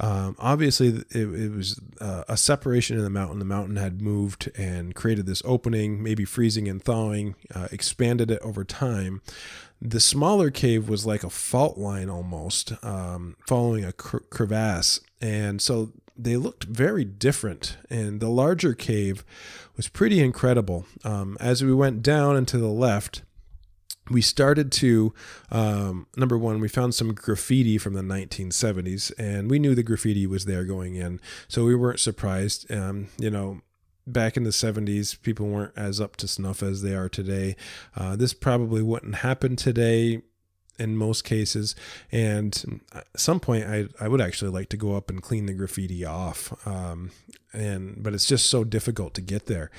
Um, 0.00 0.36
obviously, 0.38 0.88
it, 0.88 1.16
it 1.16 1.52
was 1.52 1.80
uh, 2.00 2.24
a 2.28 2.36
separation 2.36 2.96
in 2.96 3.04
the 3.04 3.10
mountain. 3.10 3.38
The 3.38 3.44
mountain 3.44 3.76
had 3.76 4.00
moved 4.00 4.50
and 4.56 4.94
created 4.94 5.26
this 5.26 5.42
opening, 5.44 6.02
maybe 6.02 6.24
freezing 6.24 6.68
and 6.68 6.82
thawing, 6.82 7.34
uh, 7.54 7.68
expanded 7.72 8.30
it 8.30 8.40
over 8.42 8.64
time. 8.64 9.22
The 9.80 10.00
smaller 10.00 10.50
cave 10.50 10.88
was 10.88 11.06
like 11.06 11.24
a 11.24 11.30
fault 11.30 11.78
line 11.78 12.08
almost, 12.08 12.72
um, 12.84 13.36
following 13.46 13.84
a 13.84 13.92
cr- 13.92 14.18
crevasse. 14.30 15.00
And 15.20 15.60
so 15.60 15.92
they 16.16 16.36
looked 16.36 16.64
very 16.64 17.04
different. 17.04 17.76
And 17.88 18.20
the 18.20 18.28
larger 18.28 18.74
cave 18.74 19.24
was 19.76 19.88
pretty 19.88 20.20
incredible. 20.20 20.86
Um, 21.04 21.36
as 21.40 21.62
we 21.62 21.72
went 21.72 22.02
down 22.02 22.36
and 22.36 22.46
to 22.48 22.58
the 22.58 22.66
left, 22.66 23.22
we 24.10 24.22
started 24.22 24.72
to 24.72 25.12
um, 25.50 26.06
number 26.16 26.38
one 26.38 26.60
we 26.60 26.68
found 26.68 26.94
some 26.94 27.12
graffiti 27.14 27.78
from 27.78 27.94
the 27.94 28.02
1970s 28.02 29.12
and 29.18 29.50
we 29.50 29.58
knew 29.58 29.74
the 29.74 29.82
graffiti 29.82 30.26
was 30.26 30.44
there 30.44 30.64
going 30.64 30.94
in. 30.94 31.20
So 31.48 31.64
we 31.64 31.74
weren't 31.74 32.00
surprised. 32.00 32.70
Um, 32.72 33.08
you 33.18 33.30
know 33.30 33.60
back 34.06 34.38
in 34.38 34.44
the 34.44 34.50
70s 34.50 35.20
people 35.22 35.46
weren't 35.46 35.76
as 35.76 36.00
up 36.00 36.16
to 36.16 36.28
snuff 36.28 36.62
as 36.62 36.82
they 36.82 36.94
are 36.94 37.08
today. 37.08 37.56
Uh, 37.94 38.16
this 38.16 38.32
probably 38.32 38.82
wouldn't 38.82 39.16
happen 39.16 39.54
today 39.54 40.22
in 40.78 40.96
most 40.96 41.24
cases. 41.24 41.74
And 42.10 42.80
at 42.94 43.06
some 43.16 43.40
point 43.40 43.64
I, 43.64 43.88
I 44.00 44.08
would 44.08 44.20
actually 44.20 44.50
like 44.50 44.68
to 44.70 44.76
go 44.76 44.96
up 44.96 45.10
and 45.10 45.22
clean 45.22 45.46
the 45.46 45.52
graffiti 45.52 46.04
off. 46.04 46.54
Um, 46.66 47.10
and 47.52 48.02
but 48.02 48.14
it's 48.14 48.26
just 48.26 48.46
so 48.46 48.64
difficult 48.64 49.14
to 49.14 49.20
get 49.20 49.46
there 49.46 49.70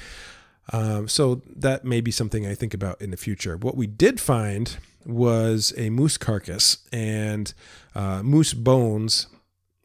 um, 0.72 1.08
so 1.08 1.42
that 1.56 1.86
may 1.86 2.02
be 2.02 2.12
something 2.12 2.46
I 2.46 2.56
think 2.56 2.74
about 2.74 3.02
in 3.02 3.12
the 3.12 3.18
future. 3.18 3.58
What 3.58 3.76
we 3.76 3.88
did 3.88 4.20
find 4.20 4.78
was 5.06 5.74
a 5.78 5.90
moose 5.90 6.18
carcass 6.18 6.78
and 6.92 7.54
uh, 7.96 8.22
moose 8.24 8.54
bones 8.54 9.28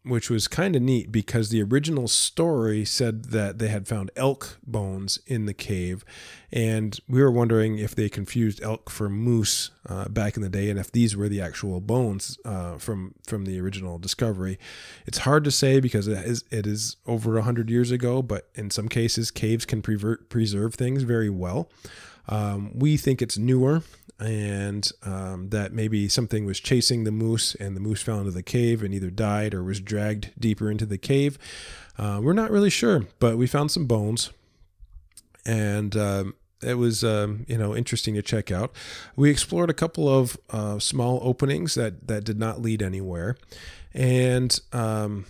which 0.04 0.28
was 0.28 0.48
kind 0.48 0.76
of 0.76 0.82
neat 0.82 1.10
because 1.10 1.48
the 1.48 1.62
original 1.62 2.06
story 2.06 2.84
said 2.84 3.26
that 3.26 3.58
they 3.58 3.68
had 3.68 3.88
found 3.88 4.10
elk 4.16 4.58
bones 4.66 5.18
in 5.26 5.46
the 5.46 5.54
cave. 5.54 6.04
And 6.52 6.98
we 7.08 7.22
were 7.22 7.30
wondering 7.30 7.78
if 7.78 7.94
they 7.94 8.10
confused 8.10 8.62
elk 8.62 8.90
for 8.90 9.08
moose 9.08 9.70
uh, 9.88 10.08
back 10.08 10.36
in 10.36 10.42
the 10.42 10.50
day 10.50 10.68
and 10.68 10.78
if 10.78 10.92
these 10.92 11.16
were 11.16 11.28
the 11.28 11.40
actual 11.40 11.80
bones 11.80 12.38
uh, 12.44 12.76
from, 12.76 13.14
from 13.26 13.46
the 13.46 13.58
original 13.58 13.98
discovery. 13.98 14.58
It's 15.06 15.18
hard 15.18 15.42
to 15.44 15.50
say 15.50 15.80
because 15.80 16.06
it 16.06 16.18
is, 16.18 16.44
it 16.50 16.66
is 16.66 16.96
over 17.06 17.34
100 17.34 17.70
years 17.70 17.90
ago, 17.90 18.20
but 18.20 18.50
in 18.54 18.70
some 18.70 18.88
cases, 18.88 19.30
caves 19.30 19.64
can 19.64 19.80
preserve 19.80 20.74
things 20.74 21.02
very 21.02 21.30
well. 21.30 21.70
Um, 22.28 22.72
we 22.74 22.96
think 22.96 23.20
it's 23.20 23.36
newer 23.38 23.82
and 24.20 24.90
um, 25.02 25.50
that 25.50 25.72
maybe 25.72 26.08
something 26.08 26.44
was 26.44 26.60
chasing 26.60 27.04
the 27.04 27.12
moose 27.12 27.54
and 27.56 27.76
the 27.76 27.80
moose 27.80 28.02
fell 28.02 28.18
into 28.18 28.30
the 28.30 28.42
cave 28.42 28.82
and 28.82 28.94
either 28.94 29.10
died 29.10 29.54
or 29.54 29.62
was 29.62 29.80
dragged 29.80 30.30
deeper 30.38 30.70
into 30.70 30.86
the 30.86 30.98
cave. 30.98 31.38
Uh, 31.98 32.20
we're 32.22 32.32
not 32.32 32.50
really 32.50 32.70
sure, 32.70 33.06
but 33.18 33.36
we 33.36 33.46
found 33.46 33.70
some 33.70 33.86
bones 33.86 34.30
and 35.46 35.96
um, 35.96 36.34
it 36.62 36.74
was 36.74 37.04
um, 37.04 37.44
you 37.48 37.58
know 37.58 37.76
interesting 37.76 38.14
to 38.14 38.22
check 38.22 38.50
out. 38.50 38.72
We 39.16 39.30
explored 39.30 39.70
a 39.70 39.74
couple 39.74 40.08
of 40.08 40.36
uh, 40.50 40.78
small 40.78 41.20
openings 41.22 41.74
that 41.74 42.06
that 42.08 42.24
did 42.24 42.38
not 42.38 42.60
lead 42.60 42.82
anywhere, 42.82 43.36
and 43.92 44.58
um, 44.72 45.26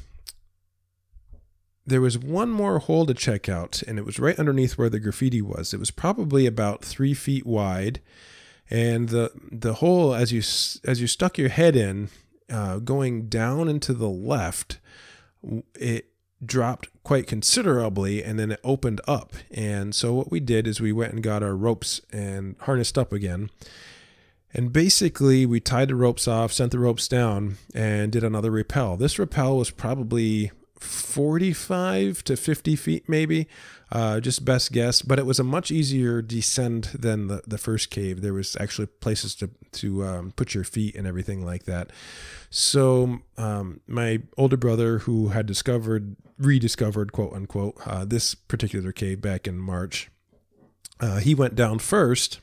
there 1.87 2.01
was 2.01 2.19
one 2.19 2.51
more 2.51 2.79
hole 2.79 3.07
to 3.07 3.15
check 3.15 3.49
out, 3.49 3.83
and 3.87 3.99
it 3.99 4.05
was 4.05 4.19
right 4.19 4.39
underneath 4.39 4.79
where 4.79 4.91
the 4.91 5.01
graffiti 5.01 5.43
was. 5.43 5.75
It 5.75 5.81
was 5.81 5.91
probably 5.91 6.47
about 6.47 6.85
three 6.85 7.15
feet 7.15 7.47
wide 7.47 8.01
and 8.71 9.11
the 9.11 9.31
the 9.53 9.75
hole 9.75 10.15
as 10.15 10.33
you 10.33 10.39
as 10.89 11.01
you 11.01 11.07
stuck 11.07 11.39
your 11.39 11.51
head 11.51 11.77
in, 11.77 12.09
uh, 12.51 12.79
going 12.79 13.29
down 13.29 13.69
into 13.69 13.93
the 13.93 14.09
left, 14.09 14.79
it 15.75 16.11
dropped 16.45 16.89
quite 17.03 17.27
considerably 17.27 18.23
and 18.23 18.39
then 18.39 18.51
it 18.51 18.61
opened 18.65 19.01
up. 19.07 19.33
And 19.51 19.95
so 19.95 20.13
what 20.13 20.31
we 20.31 20.41
did 20.41 20.67
is 20.67 20.81
we 20.81 20.93
went 20.93 21.13
and 21.13 21.23
got 21.23 21.43
our 21.43 21.55
ropes 21.55 22.01
and 22.13 22.57
harnessed 22.61 22.99
up 22.99 23.13
again. 23.13 23.51
And 24.57 24.73
basically, 24.73 25.47
we 25.47 25.59
tied 25.59 25.89
the 25.89 25.97
ropes 25.97 26.29
off, 26.29 26.53
sent 26.53 26.71
the 26.71 26.79
ropes 26.79 27.09
down, 27.09 27.57
and 27.75 28.13
did 28.13 28.23
another 28.23 28.53
rappel. 28.53 28.97
This 28.97 29.19
rappel 29.19 29.59
was 29.59 29.71
probably 29.71 30.53
45 30.85 32.23
to 32.25 32.37
50 32.37 32.77
feet, 32.77 33.09
maybe, 33.09 33.49
uh, 33.91 34.21
just 34.21 34.45
best 34.45 34.73
guess. 34.73 35.03
But 35.03 35.19
it 35.19 35.27
was 35.27 35.39
a 35.39 35.45
much 35.45 35.71
easier 35.71 36.23
descent 36.23 37.01
than 37.01 37.29
the, 37.29 37.43
the 37.47 37.59
first 37.59 37.91
cave. 37.91 38.21
There 38.21 38.35
was 38.35 38.57
actually 38.61 38.87
places 38.87 39.35
to 39.37 39.51
to 39.73 40.05
um, 40.05 40.33
put 40.33 40.55
your 40.55 40.65
feet 40.65 40.95
and 40.95 41.07
everything 41.07 41.45
like 41.45 41.65
that. 41.65 41.91
So 42.51 43.21
um, 43.37 43.81
my 43.87 44.23
older 44.37 44.57
brother, 44.57 44.99
who 44.99 45.29
had 45.29 45.47
discovered, 45.47 46.17
rediscovered, 46.39 47.13
quote 47.13 47.33
unquote, 47.33 47.75
uh, 47.87 48.05
this 48.05 48.35
particular 48.35 48.93
cave 48.93 49.21
back 49.21 49.49
in 49.49 49.59
March, 49.59 50.11
uh, 51.01 51.19
he 51.19 51.35
went 51.35 51.55
down 51.55 51.79
first 51.79 52.41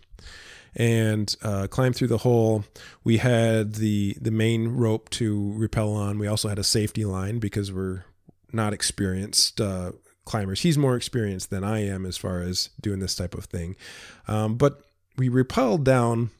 and 0.75 1.35
uh, 1.41 1.67
climbed 1.67 1.95
through 1.95 2.07
the 2.07 2.19
hole. 2.19 2.63
We 3.03 3.17
had 3.17 3.75
the 3.75 4.17
the 4.19 4.31
main 4.31 4.69
rope 4.69 5.09
to 5.11 5.53
rappel 5.55 5.93
on. 5.93 6.19
We 6.19 6.27
also 6.27 6.49
had 6.49 6.59
a 6.59 6.63
safety 6.63 7.05
line 7.05 7.39
because 7.39 7.71
we're 7.71 8.05
not 8.53 8.73
experienced 8.73 9.59
uh, 9.59 9.91
climbers. 10.25 10.61
He's 10.61 10.77
more 10.77 10.95
experienced 10.95 11.49
than 11.49 11.63
I 11.63 11.85
am 11.85 12.05
as 12.05 12.17
far 12.17 12.41
as 12.41 12.69
doing 12.79 12.99
this 12.99 13.15
type 13.15 13.33
of 13.33 13.45
thing. 13.45 13.75
Um, 14.27 14.55
but 14.55 14.81
we 15.17 15.29
rappelled 15.29 15.83
down. 15.83 16.31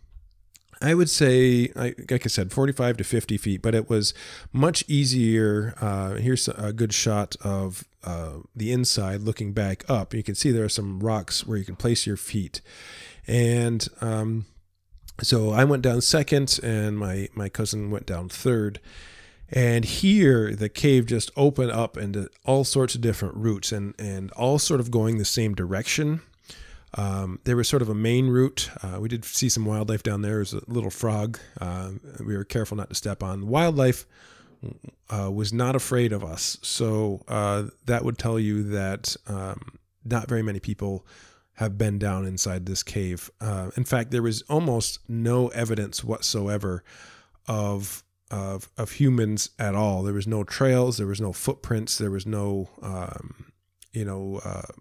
I 0.83 0.95
would 0.95 1.11
say, 1.11 1.71
like 1.75 2.25
I 2.25 2.27
said, 2.27 2.51
45 2.51 2.97
to 2.97 3.03
50 3.03 3.37
feet, 3.37 3.61
but 3.61 3.75
it 3.75 3.87
was 3.87 4.15
much 4.51 4.83
easier. 4.87 5.75
Uh, 5.79 6.15
here's 6.15 6.47
a 6.47 6.73
good 6.73 6.91
shot 6.91 7.35
of 7.41 7.83
uh, 8.03 8.37
the 8.55 8.71
inside 8.71 9.21
looking 9.21 9.53
back 9.53 9.87
up. 9.87 10.13
You 10.13 10.23
can 10.23 10.33
see 10.33 10.49
there 10.49 10.65
are 10.65 10.69
some 10.69 10.99
rocks 10.99 11.45
where 11.45 11.57
you 11.57 11.65
can 11.65 11.75
place 11.75 12.07
your 12.07 12.17
feet. 12.17 12.61
And 13.27 13.87
um, 14.01 14.45
so 15.21 15.51
I 15.51 15.65
went 15.65 15.83
down 15.83 16.01
second, 16.01 16.59
and 16.63 16.97
my, 16.97 17.29
my 17.35 17.47
cousin 17.47 17.91
went 17.91 18.07
down 18.07 18.27
third. 18.27 18.79
And 19.51 19.83
here, 19.83 20.55
the 20.55 20.69
cave 20.69 21.05
just 21.05 21.29
opened 21.35 21.71
up 21.71 21.97
into 21.97 22.29
all 22.45 22.63
sorts 22.63 22.95
of 22.95 23.01
different 23.01 23.35
routes 23.35 23.71
and, 23.71 23.93
and 23.99 24.31
all 24.31 24.59
sort 24.59 24.79
of 24.79 24.91
going 24.91 25.17
the 25.17 25.25
same 25.25 25.53
direction. 25.53 26.21
Um, 26.95 27.39
there 27.43 27.55
was 27.55 27.67
sort 27.67 27.81
of 27.81 27.89
a 27.89 27.95
main 27.95 28.27
route. 28.27 28.69
Uh, 28.81 28.99
we 28.99 29.09
did 29.09 29.25
see 29.25 29.49
some 29.49 29.65
wildlife 29.65 30.03
down 30.03 30.21
there. 30.21 30.31
There 30.31 30.39
was 30.39 30.53
a 30.53 30.61
little 30.67 30.89
frog. 30.89 31.39
Uh, 31.59 31.91
we 32.25 32.35
were 32.35 32.43
careful 32.43 32.77
not 32.77 32.89
to 32.89 32.95
step 32.95 33.23
on. 33.23 33.47
Wildlife 33.47 34.05
uh, 35.09 35.31
was 35.31 35.51
not 35.51 35.75
afraid 35.75 36.13
of 36.13 36.23
us. 36.23 36.57
So 36.61 37.23
uh, 37.27 37.65
that 37.85 38.03
would 38.05 38.17
tell 38.17 38.39
you 38.39 38.63
that 38.63 39.15
um, 39.27 39.79
not 40.05 40.27
very 40.27 40.43
many 40.43 40.59
people 40.59 41.05
have 41.55 41.77
been 41.77 41.99
down 41.99 42.25
inside 42.25 42.65
this 42.65 42.83
cave. 42.83 43.29
Uh, 43.39 43.71
in 43.75 43.83
fact, 43.83 44.11
there 44.11 44.23
was 44.23 44.41
almost 44.43 44.99
no 45.07 45.49
evidence 45.49 46.03
whatsoever 46.03 46.83
of 47.47 48.03
of 48.31 48.69
of 48.77 48.93
humans 48.93 49.49
at 49.59 49.75
all. 49.75 50.01
There 50.01 50.13
was 50.13 50.27
no 50.27 50.43
trails, 50.43 50.97
there 50.97 51.07
was 51.07 51.21
no 51.21 51.33
footprints, 51.33 51.97
there 51.97 52.09
was 52.09 52.25
no 52.25 52.69
um, 52.81 53.51
you 53.91 54.05
know 54.05 54.41
uh, 54.43 54.71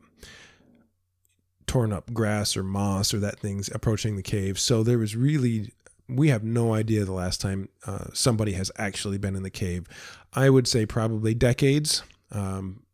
torn 1.66 1.92
up 1.92 2.12
grass 2.14 2.56
or 2.56 2.62
moss 2.62 3.12
or 3.12 3.18
that 3.18 3.40
things 3.40 3.68
approaching 3.74 4.16
the 4.16 4.22
cave. 4.22 4.58
So 4.58 4.82
there 4.82 4.98
was 4.98 5.16
really 5.16 5.72
we 6.08 6.28
have 6.28 6.42
no 6.42 6.74
idea 6.74 7.04
the 7.04 7.12
last 7.12 7.40
time 7.40 7.68
uh, 7.86 8.06
somebody 8.12 8.52
has 8.52 8.70
actually 8.76 9.18
been 9.18 9.36
in 9.36 9.42
the 9.42 9.50
cave. 9.50 9.86
I 10.32 10.50
would 10.50 10.66
say 10.66 10.86
probably 10.86 11.34
decades. 11.34 12.02
Um, 12.32 12.84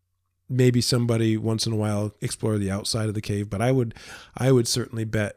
maybe 0.48 0.80
somebody 0.80 1.36
once 1.36 1.66
in 1.66 1.72
a 1.72 1.76
while 1.76 2.14
explore 2.20 2.56
the 2.58 2.70
outside 2.70 3.08
of 3.08 3.14
the 3.14 3.20
cave, 3.20 3.50
but 3.50 3.60
I 3.60 3.72
would 3.72 3.94
I 4.36 4.52
would 4.52 4.68
certainly 4.68 5.04
bet 5.04 5.36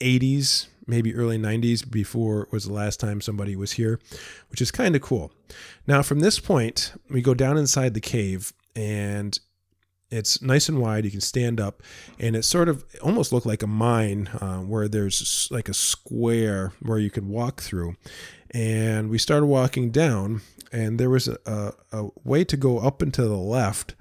80s 0.00 0.66
maybe 0.86 1.14
early 1.14 1.38
90s 1.38 1.88
before 1.88 2.48
was 2.50 2.64
the 2.64 2.72
last 2.72 3.00
time 3.00 3.20
somebody 3.20 3.56
was 3.56 3.72
here, 3.72 4.00
which 4.48 4.60
is 4.60 4.70
kind 4.70 4.94
of 4.94 5.02
cool. 5.02 5.32
Now, 5.86 6.02
from 6.02 6.20
this 6.20 6.38
point, 6.40 6.92
we 7.10 7.22
go 7.22 7.34
down 7.34 7.56
inside 7.56 7.94
the 7.94 8.00
cave 8.00 8.52
and 8.76 9.38
it's 10.10 10.40
nice 10.40 10.68
and 10.68 10.80
wide. 10.80 11.04
You 11.04 11.10
can 11.10 11.20
stand 11.20 11.60
up, 11.60 11.82
and 12.20 12.36
it 12.36 12.44
sort 12.44 12.68
of 12.68 12.84
almost 13.02 13.32
looked 13.32 13.46
like 13.46 13.62
a 13.62 13.66
mine 13.66 14.28
uh, 14.40 14.58
where 14.58 14.86
there's 14.86 15.48
like 15.50 15.68
a 15.68 15.74
square 15.74 16.72
where 16.80 16.98
you 16.98 17.10
could 17.10 17.26
walk 17.26 17.60
through. 17.60 17.96
And 18.52 19.10
we 19.10 19.18
started 19.18 19.46
walking 19.46 19.90
down, 19.90 20.42
and 20.70 21.00
there 21.00 21.10
was 21.10 21.26
a, 21.26 21.38
a, 21.46 21.72
a 21.92 22.08
way 22.22 22.44
to 22.44 22.56
go 22.56 22.78
up 22.78 23.02
and 23.02 23.12
to 23.14 23.22
the 23.22 23.36
left 23.36 23.94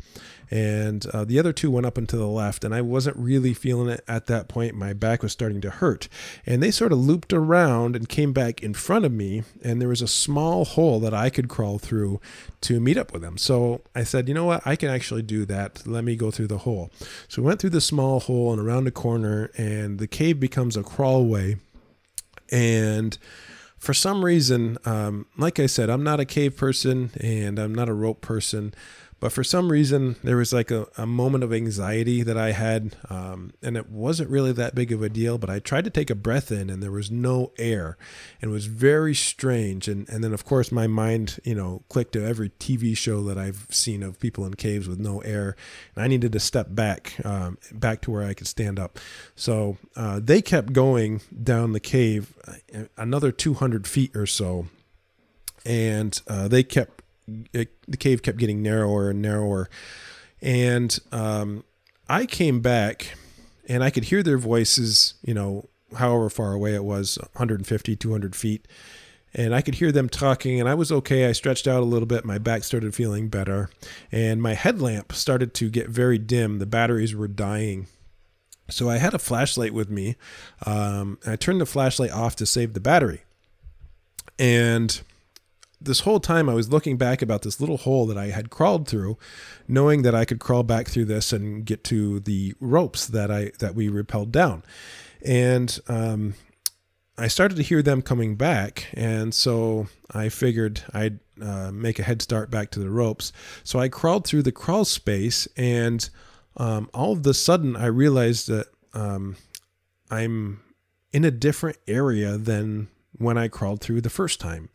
and 0.53 1.07
uh, 1.07 1.25
the 1.25 1.39
other 1.39 1.51
two 1.51 1.71
went 1.71 1.87
up 1.87 1.97
and 1.97 2.07
to 2.07 2.15
the 2.15 2.27
left 2.27 2.63
and 2.63 2.75
i 2.75 2.81
wasn't 2.81 3.17
really 3.17 3.55
feeling 3.55 3.89
it 3.89 4.03
at 4.07 4.27
that 4.27 4.47
point. 4.47 4.75
My 4.75 4.93
back 4.93 5.23
was 5.23 5.31
starting 5.31 5.61
to 5.61 5.69
hurt. 5.69 6.07
And 6.45 6.61
they 6.61 6.69
sort 6.69 6.91
of 6.91 6.99
looped 6.99 7.33
around 7.33 7.95
and 7.95 8.07
came 8.07 8.33
back 8.33 8.61
in 8.61 8.73
front 8.73 9.05
of 9.05 9.11
me 9.11 9.43
and 9.63 9.81
there 9.81 9.89
was 9.89 10.01
a 10.01 10.07
small 10.07 10.63
hole 10.65 10.99
that 10.99 11.13
i 11.13 11.29
could 11.29 11.49
crawl 11.49 11.79
through 11.79 12.21
to 12.61 12.79
meet 12.79 12.97
up 12.97 13.11
with 13.11 13.21
them. 13.21 13.37
So 13.37 13.81
i 13.95 14.03
said 14.03 14.27
you 14.27 14.33
know 14.33 14.45
what? 14.45 14.65
I 14.65 14.75
can 14.75 14.89
actually 14.89 15.23
do 15.23 15.45
that. 15.45 15.87
Let 15.87 16.03
me 16.03 16.15
go 16.15 16.29
through 16.29 16.47
the 16.47 16.59
hole. 16.59 16.91
So 17.27 17.41
we 17.41 17.47
went 17.47 17.59
through 17.59 17.71
the 17.71 17.81
small 17.81 18.19
hole 18.19 18.51
and 18.51 18.61
around 18.61 18.87
a 18.87 18.91
corner 18.91 19.49
and 19.57 19.97
the 19.97 20.07
cave 20.07 20.39
becomes 20.39 20.77
a 20.77 20.83
crawlway. 20.83 21.59
And 22.51 23.17
for 23.77 23.93
some 23.93 24.23
reason, 24.23 24.77
um, 24.85 25.25
like 25.37 25.59
I 25.59 25.65
said, 25.65 25.89
I'm 25.89 26.03
not 26.03 26.19
a 26.19 26.25
cave 26.25 26.55
person 26.55 27.11
and 27.19 27.57
I'm 27.57 27.73
not 27.73 27.89
a 27.89 27.93
rope 27.93 28.21
person. 28.21 28.73
But 29.23 29.31
for 29.31 29.41
some 29.45 29.71
reason, 29.71 30.17
there 30.21 30.35
was 30.35 30.51
like 30.51 30.69
a, 30.69 30.85
a 30.97 31.05
moment 31.05 31.45
of 31.45 31.53
anxiety 31.53 32.23
that 32.23 32.37
I 32.37 32.51
had, 32.51 32.97
um, 33.09 33.53
and 33.61 33.77
it 33.77 33.89
wasn't 33.89 34.29
really 34.29 34.51
that 34.51 34.75
big 34.75 34.91
of 34.91 35.01
a 35.01 35.07
deal. 35.07 35.37
But 35.37 35.49
I 35.49 35.59
tried 35.59 35.85
to 35.85 35.89
take 35.89 36.09
a 36.09 36.15
breath 36.15 36.51
in, 36.51 36.69
and 36.69 36.83
there 36.83 36.91
was 36.91 37.09
no 37.09 37.53
air, 37.57 37.97
and 38.41 38.51
it 38.51 38.53
was 38.53 38.65
very 38.65 39.15
strange. 39.15 39.87
And 39.87 40.09
and 40.09 40.25
then 40.25 40.33
of 40.33 40.43
course 40.43 40.73
my 40.73 40.87
mind, 40.87 41.39
you 41.45 41.55
know, 41.55 41.83
clicked 41.87 42.11
to 42.11 42.25
every 42.25 42.49
TV 42.49 42.97
show 42.97 43.23
that 43.23 43.37
I've 43.37 43.65
seen 43.69 44.03
of 44.03 44.19
people 44.19 44.45
in 44.45 44.55
caves 44.55 44.89
with 44.89 44.99
no 44.99 45.21
air, 45.21 45.55
and 45.95 46.03
I 46.03 46.09
needed 46.09 46.33
to 46.33 46.39
step 46.41 46.67
back, 46.71 47.13
um, 47.23 47.57
back 47.71 48.01
to 48.01 48.11
where 48.11 48.23
I 48.23 48.33
could 48.33 48.47
stand 48.47 48.77
up. 48.77 48.99
So 49.37 49.77
uh, 49.95 50.19
they 50.21 50.41
kept 50.41 50.73
going 50.73 51.21
down 51.41 51.71
the 51.71 51.79
cave, 51.79 52.37
uh, 52.45 52.87
another 52.97 53.31
200 53.31 53.87
feet 53.87 54.17
or 54.17 54.25
so, 54.25 54.67
and 55.65 56.19
uh, 56.27 56.49
they 56.49 56.63
kept 56.63 57.02
it, 57.53 57.73
the 57.87 57.97
cave 57.97 58.21
kept 58.21 58.37
getting 58.37 58.61
narrower 58.61 59.09
and 59.09 59.21
narrower. 59.21 59.69
And 60.41 60.97
um, 61.11 61.63
I 62.09 62.25
came 62.25 62.59
back 62.59 63.15
and 63.67 63.83
I 63.83 63.89
could 63.89 64.05
hear 64.05 64.23
their 64.23 64.37
voices, 64.37 65.15
you 65.23 65.33
know, 65.33 65.69
however 65.97 66.29
far 66.29 66.53
away 66.53 66.75
it 66.75 66.83
was 66.83 67.17
150, 67.33 67.95
200 67.95 68.35
feet. 68.35 68.67
And 69.35 69.55
I 69.55 69.61
could 69.61 69.75
hear 69.75 69.91
them 69.91 70.09
talking, 70.09 70.59
and 70.59 70.69
I 70.69 70.75
was 70.75 70.91
okay. 70.91 71.25
I 71.25 71.31
stretched 71.31 71.67
out 71.67 71.81
a 71.81 71.85
little 71.85 72.05
bit. 72.05 72.23
My 72.23 72.37
back 72.37 72.63
started 72.63 72.93
feeling 72.93 73.29
better. 73.29 73.71
And 74.11 74.43
my 74.43 74.53
headlamp 74.53 75.11
started 75.11 75.55
to 75.55 75.71
get 75.71 75.89
very 75.89 76.19
dim. 76.19 76.59
The 76.59 76.67
batteries 76.67 77.15
were 77.15 77.27
dying. 77.27 77.87
So 78.69 78.91
I 78.91 78.97
had 78.97 79.15
a 79.15 79.19
flashlight 79.19 79.73
with 79.73 79.89
me. 79.89 80.17
Um, 80.67 81.17
I 81.25 81.35
turned 81.35 81.59
the 81.59 81.65
flashlight 81.65 82.11
off 82.11 82.35
to 82.37 82.45
save 82.45 82.73
the 82.73 82.79
battery. 82.79 83.23
And 84.37 85.01
this 85.83 86.01
whole 86.01 86.19
time 86.19 86.49
I 86.49 86.53
was 86.53 86.71
looking 86.71 86.97
back 86.97 87.21
about 87.21 87.41
this 87.41 87.59
little 87.59 87.77
hole 87.77 88.05
that 88.07 88.17
I 88.17 88.27
had 88.27 88.49
crawled 88.49 88.87
through, 88.87 89.17
knowing 89.67 90.03
that 90.03 90.15
I 90.15 90.25
could 90.25 90.39
crawl 90.39 90.63
back 90.63 90.87
through 90.87 91.05
this 91.05 91.33
and 91.33 91.65
get 91.65 91.83
to 91.85 92.19
the 92.19 92.53
ropes 92.59 93.07
that 93.07 93.31
I 93.31 93.51
that 93.59 93.75
we 93.75 93.89
repelled 93.89 94.31
down, 94.31 94.63
and 95.23 95.79
um, 95.87 96.35
I 97.17 97.27
started 97.27 97.55
to 97.55 97.63
hear 97.63 97.81
them 97.81 98.01
coming 98.01 98.35
back, 98.35 98.87
and 98.93 99.33
so 99.33 99.87
I 100.11 100.29
figured 100.29 100.83
I'd 100.93 101.19
uh, 101.41 101.71
make 101.71 101.99
a 101.99 102.03
head 102.03 102.21
start 102.21 102.49
back 102.49 102.71
to 102.71 102.79
the 102.79 102.89
ropes. 102.89 103.31
So 103.63 103.79
I 103.79 103.87
crawled 103.87 104.25
through 104.25 104.43
the 104.43 104.51
crawl 104.51 104.85
space, 104.85 105.47
and 105.55 106.09
um, 106.57 106.89
all 106.93 107.11
of 107.13 107.25
a 107.25 107.33
sudden 107.33 107.75
I 107.75 107.85
realized 107.85 108.47
that 108.47 108.67
um, 108.93 109.35
I'm 110.09 110.61
in 111.11 111.23
a 111.23 111.31
different 111.31 111.77
area 111.87 112.37
than 112.37 112.87
when 113.17 113.37
I 113.37 113.47
crawled 113.47 113.81
through 113.81 114.01
the 114.01 114.09
first 114.09 114.39
time. 114.39 114.69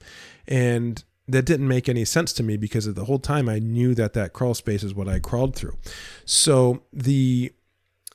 And 0.49 1.05
that 1.29 1.45
didn't 1.45 1.69
make 1.69 1.89
any 1.89 2.05
sense 2.05 2.33
to 2.33 2.43
me 2.43 2.57
because 2.57 2.93
the 2.93 3.05
whole 3.05 3.19
time 3.19 3.49
I 3.49 3.59
knew 3.59 3.95
that 3.95 4.15
that 4.15 4.33
crawl 4.33 4.55
space 4.55 4.83
is 4.83 4.95
what 4.95 5.09
I 5.09 5.19
crawled 5.19 5.55
through. 5.55 5.77
So 6.25 6.83
the 6.93 7.53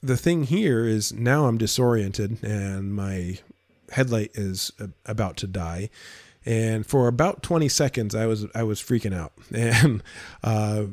the 0.02 0.18
thing 0.18 0.44
here 0.44 0.86
is 0.86 1.14
now 1.14 1.46
I'm 1.46 1.58
disoriented 1.58 2.44
and 2.44 2.94
my 2.94 3.38
headlight 3.92 4.32
is 4.34 4.72
about 5.06 5.38
to 5.38 5.48
die. 5.48 5.90
And 6.46 6.86
for 6.86 7.08
about 7.08 7.42
20 7.42 7.70
seconds, 7.70 8.14
I 8.14 8.26
was 8.26 8.46
I 8.54 8.64
was 8.64 8.82
freaking 8.82 9.16
out, 9.16 9.32
and 9.56 10.04
uh, 10.44 10.88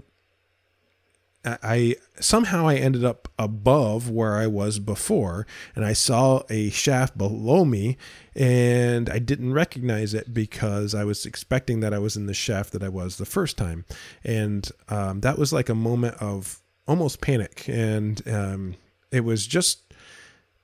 I 1.44 1.96
somehow 2.18 2.68
I 2.68 2.76
ended 2.76 3.05
up 3.05 3.29
above 3.38 4.11
where 4.11 4.37
I 4.37 4.46
was 4.46 4.79
before, 4.79 5.46
and 5.74 5.85
I 5.85 5.94
saw 5.94 6.42
a 6.50 6.68
shaft 6.70 7.16
below 7.16 7.64
me, 7.64 7.96
and 8.35 9.09
I 9.09 9.18
didn't 9.18 9.55
recognize 9.55 10.12
it 10.12 10.35
because 10.35 10.94
I 10.94 11.05
was 11.05 11.24
expecting 11.24 11.81
that 11.81 11.94
I 11.94 11.98
was 11.98 12.16
in 12.16 12.26
the 12.26 12.35
shaft 12.35 12.72
that 12.72 12.83
I 12.83 12.90
was 12.90 13.16
the 13.16 13.24
first 13.24 13.57
time, 13.57 13.87
and 14.22 14.70
um, 14.88 15.20
that 15.20 15.38
was 15.38 15.53
like 15.53 15.70
a 15.70 15.74
moment 15.74 16.16
of 16.16 16.61
almost 16.87 17.22
panic, 17.22 17.64
and 17.68 18.26
um, 18.29 18.74
it 19.11 19.24
was 19.24 19.46
just 19.46 19.89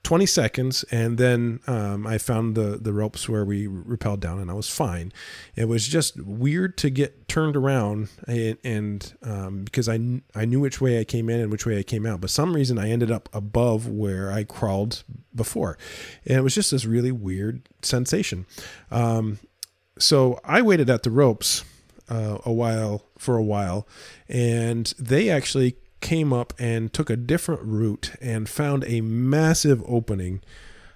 20 0.07 0.25
seconds 0.25 0.85
and 0.93 1.19
then 1.19 1.59
um, 1.67 2.07
i 2.07 2.17
found 2.17 2.55
the, 2.55 2.79
the 2.81 2.93
ropes 2.93 3.29
where 3.29 3.45
we 3.45 3.67
rappelled 3.67 4.21
down 4.21 4.39
and 4.39 4.53
i 4.53 4.55
was 4.55 4.69
fine. 4.69 5.13
It 5.57 5.65
was 5.65 5.89
just 5.89 6.17
weird 6.23 6.79
to 6.79 6.91
get 6.91 7.27
turned 7.27 7.57
around 7.57 8.09
and, 8.29 8.57
and 8.63 9.15
um, 9.25 9.65
because 9.65 9.89
I, 9.89 9.99
I 10.33 10.45
knew 10.45 10.61
which 10.61 10.81
way 10.81 11.01
i 11.01 11.05
came 11.05 11.29
in 11.29 11.41
and 11.41 11.51
which 11.51 11.67
way 11.67 11.77
i 11.77 11.83
came 11.83 12.07
out. 12.07 12.21
But 12.21 12.31
some 12.31 12.55
reason 12.55 12.79
i 12.79 12.89
ended 12.89 13.11
up 13.11 13.29
above 13.33 13.89
where 13.89 14.31
i 14.31 14.45
crawled 14.45 15.03
before. 15.35 15.77
And 16.25 16.39
it 16.39 16.43
was 16.43 16.55
just 16.55 16.71
this 16.71 16.85
really 16.85 17.11
weird 17.11 17.69
sensation. 17.83 18.47
Um, 18.93 19.41
so 19.99 20.39
i 20.45 20.63
waited 20.63 20.89
at 20.89 21.03
the 21.03 21.11
ropes 21.11 21.65
uh, 22.09 22.39
a 22.45 22.53
while 22.53 23.03
for 23.19 23.37
a 23.37 23.43
while 23.43 23.89
and 24.29 24.95
they 25.01 25.31
actually 25.31 25.79
came 26.07 26.33
up 26.33 26.55
and 26.57 26.93
took 26.93 27.11
a 27.11 27.17
different 27.17 27.63
route 27.65 28.13
and 28.21 28.49
found 28.49 28.85
a 28.87 29.01
massive 29.01 29.83
opening 29.89 30.41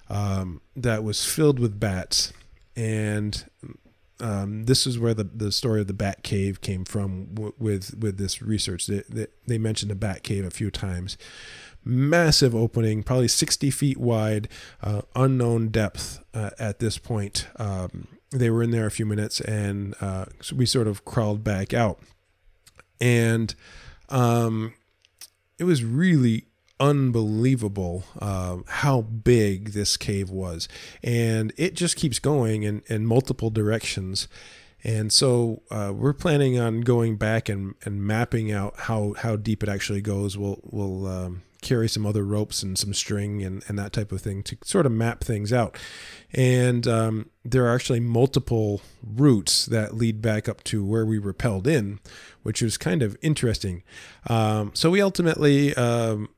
um, 0.09 0.61
that 0.73 1.03
was 1.03 1.25
filled 1.25 1.59
with 1.59 1.77
bats. 1.77 2.31
And 2.77 3.43
um, 4.21 4.63
this 4.63 4.87
is 4.87 4.97
where 4.97 5.13
the, 5.13 5.25
the 5.25 5.51
story 5.51 5.81
of 5.81 5.87
the 5.87 5.93
bat 5.93 6.23
cave 6.23 6.61
came 6.61 6.85
from 6.85 7.25
w- 7.33 7.53
with 7.59 7.93
with 7.99 8.17
this 8.17 8.41
research. 8.41 8.87
They, 8.87 9.03
they, 9.09 9.27
they 9.47 9.57
mentioned 9.57 9.91
the 9.91 9.95
bat 9.95 10.23
cave 10.23 10.45
a 10.45 10.49
few 10.49 10.71
times. 10.71 11.17
Massive 11.83 12.55
opening, 12.55 13.03
probably 13.03 13.27
60 13.27 13.69
feet 13.69 13.97
wide, 13.97 14.47
uh, 14.81 15.01
unknown 15.13 15.69
depth 15.69 16.23
uh, 16.33 16.51
at 16.57 16.79
this 16.79 16.97
point. 16.97 17.49
Um, 17.57 18.07
they 18.29 18.49
were 18.49 18.63
in 18.63 18.71
there 18.71 18.85
a 18.85 18.91
few 18.91 19.05
minutes, 19.05 19.41
and 19.41 19.93
uh, 19.99 20.27
so 20.39 20.55
we 20.55 20.65
sort 20.65 20.87
of 20.87 21.03
crawled 21.03 21.43
back 21.43 21.73
out. 21.73 21.99
And 23.01 23.53
um, 24.07 24.73
it 25.61 25.65
was 25.65 25.83
really 25.83 26.47
unbelievable 26.79 28.03
uh, 28.19 28.57
how 28.67 29.01
big 29.01 29.73
this 29.73 29.95
cave 29.95 30.31
was. 30.31 30.67
And 31.03 31.53
it 31.55 31.75
just 31.75 31.95
keeps 31.95 32.17
going 32.17 32.63
in, 32.63 32.81
in 32.87 33.05
multiple 33.05 33.51
directions. 33.51 34.27
And 34.83 35.11
so 35.13 35.61
uh, 35.69 35.93
we're 35.95 36.13
planning 36.13 36.59
on 36.59 36.81
going 36.81 37.17
back 37.17 37.49
and, 37.49 37.75
and 37.83 38.03
mapping 38.03 38.51
out 38.51 38.79
how, 38.81 39.13
how 39.17 39.35
deep 39.35 39.63
it 39.63 39.69
actually 39.69 40.01
goes. 40.01 40.37
We'll, 40.37 40.59
we'll 40.63 41.07
um, 41.07 41.43
carry 41.61 41.87
some 41.87 42.05
other 42.05 42.23
ropes 42.23 42.63
and 42.63 42.77
some 42.77 42.93
string 42.93 43.43
and, 43.43 43.63
and 43.67 43.77
that 43.77 43.93
type 43.93 44.11
of 44.11 44.21
thing 44.21 44.43
to 44.43 44.57
sort 44.63 44.85
of 44.85 44.91
map 44.91 45.23
things 45.23 45.53
out. 45.53 45.77
And 46.33 46.87
um, 46.87 47.29
there 47.45 47.65
are 47.67 47.75
actually 47.75 47.99
multiple 47.99 48.81
routes 49.03 49.65
that 49.67 49.95
lead 49.95 50.21
back 50.21 50.49
up 50.49 50.63
to 50.65 50.83
where 50.83 51.05
we 51.05 51.19
repelled 51.19 51.67
in, 51.67 51.99
which 52.41 52.61
was 52.61 52.77
kind 52.77 53.03
of 53.03 53.15
interesting. 53.21 53.83
Um, 54.27 54.71
so 54.73 54.89
we 54.89 55.01
ultimately 55.01 55.75
um, 55.75 56.29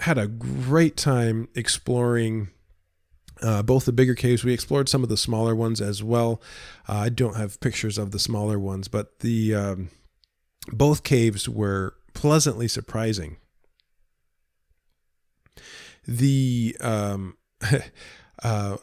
had 0.00 0.18
a 0.18 0.28
great 0.28 0.96
time 0.96 1.48
exploring. 1.54 2.50
Uh, 3.42 3.62
both 3.62 3.84
the 3.84 3.92
bigger 3.92 4.14
caves. 4.14 4.44
We 4.44 4.52
explored 4.52 4.88
some 4.88 5.02
of 5.02 5.08
the 5.08 5.16
smaller 5.16 5.54
ones 5.54 5.80
as 5.80 6.02
well. 6.02 6.42
Uh, 6.88 6.94
I 6.94 7.08
don't 7.08 7.36
have 7.36 7.60
pictures 7.60 7.96
of 7.98 8.10
the 8.10 8.18
smaller 8.18 8.58
ones, 8.58 8.88
but 8.88 9.20
the 9.20 9.54
um, 9.54 9.90
both 10.72 11.02
caves 11.02 11.48
were 11.48 11.94
pleasantly 12.14 12.68
surprising 12.68 13.36
the 16.08 16.76
um, 16.80 17.36
uh, 18.42 18.76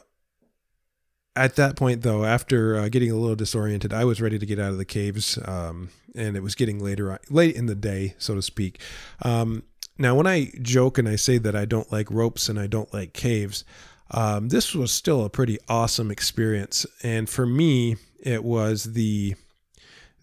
at 1.34 1.56
that 1.56 1.76
point 1.76 2.02
though 2.02 2.24
after 2.24 2.76
uh, 2.76 2.88
getting 2.88 3.10
a 3.10 3.16
little 3.16 3.36
disoriented 3.36 3.92
i 3.92 4.04
was 4.04 4.22
ready 4.22 4.38
to 4.38 4.46
get 4.46 4.58
out 4.58 4.70
of 4.70 4.78
the 4.78 4.84
caves 4.84 5.38
um, 5.44 5.90
and 6.14 6.36
it 6.36 6.42
was 6.42 6.54
getting 6.54 6.82
later 6.82 7.18
late 7.28 7.54
in 7.56 7.66
the 7.66 7.74
day 7.74 8.14
so 8.16 8.34
to 8.34 8.42
speak 8.42 8.80
um, 9.22 9.64
now 9.98 10.14
when 10.14 10.26
i 10.26 10.50
joke 10.62 10.98
and 10.98 11.08
i 11.08 11.16
say 11.16 11.36
that 11.36 11.56
i 11.56 11.64
don't 11.64 11.92
like 11.92 12.10
ropes 12.10 12.48
and 12.48 12.58
i 12.58 12.66
don't 12.66 12.94
like 12.94 13.12
caves 13.12 13.64
um, 14.10 14.48
this 14.48 14.74
was 14.74 14.92
still 14.92 15.24
a 15.24 15.30
pretty 15.30 15.58
awesome 15.68 16.10
experience 16.10 16.86
and 17.02 17.28
for 17.28 17.46
me 17.46 17.96
it 18.22 18.44
was 18.44 18.92
the 18.92 19.34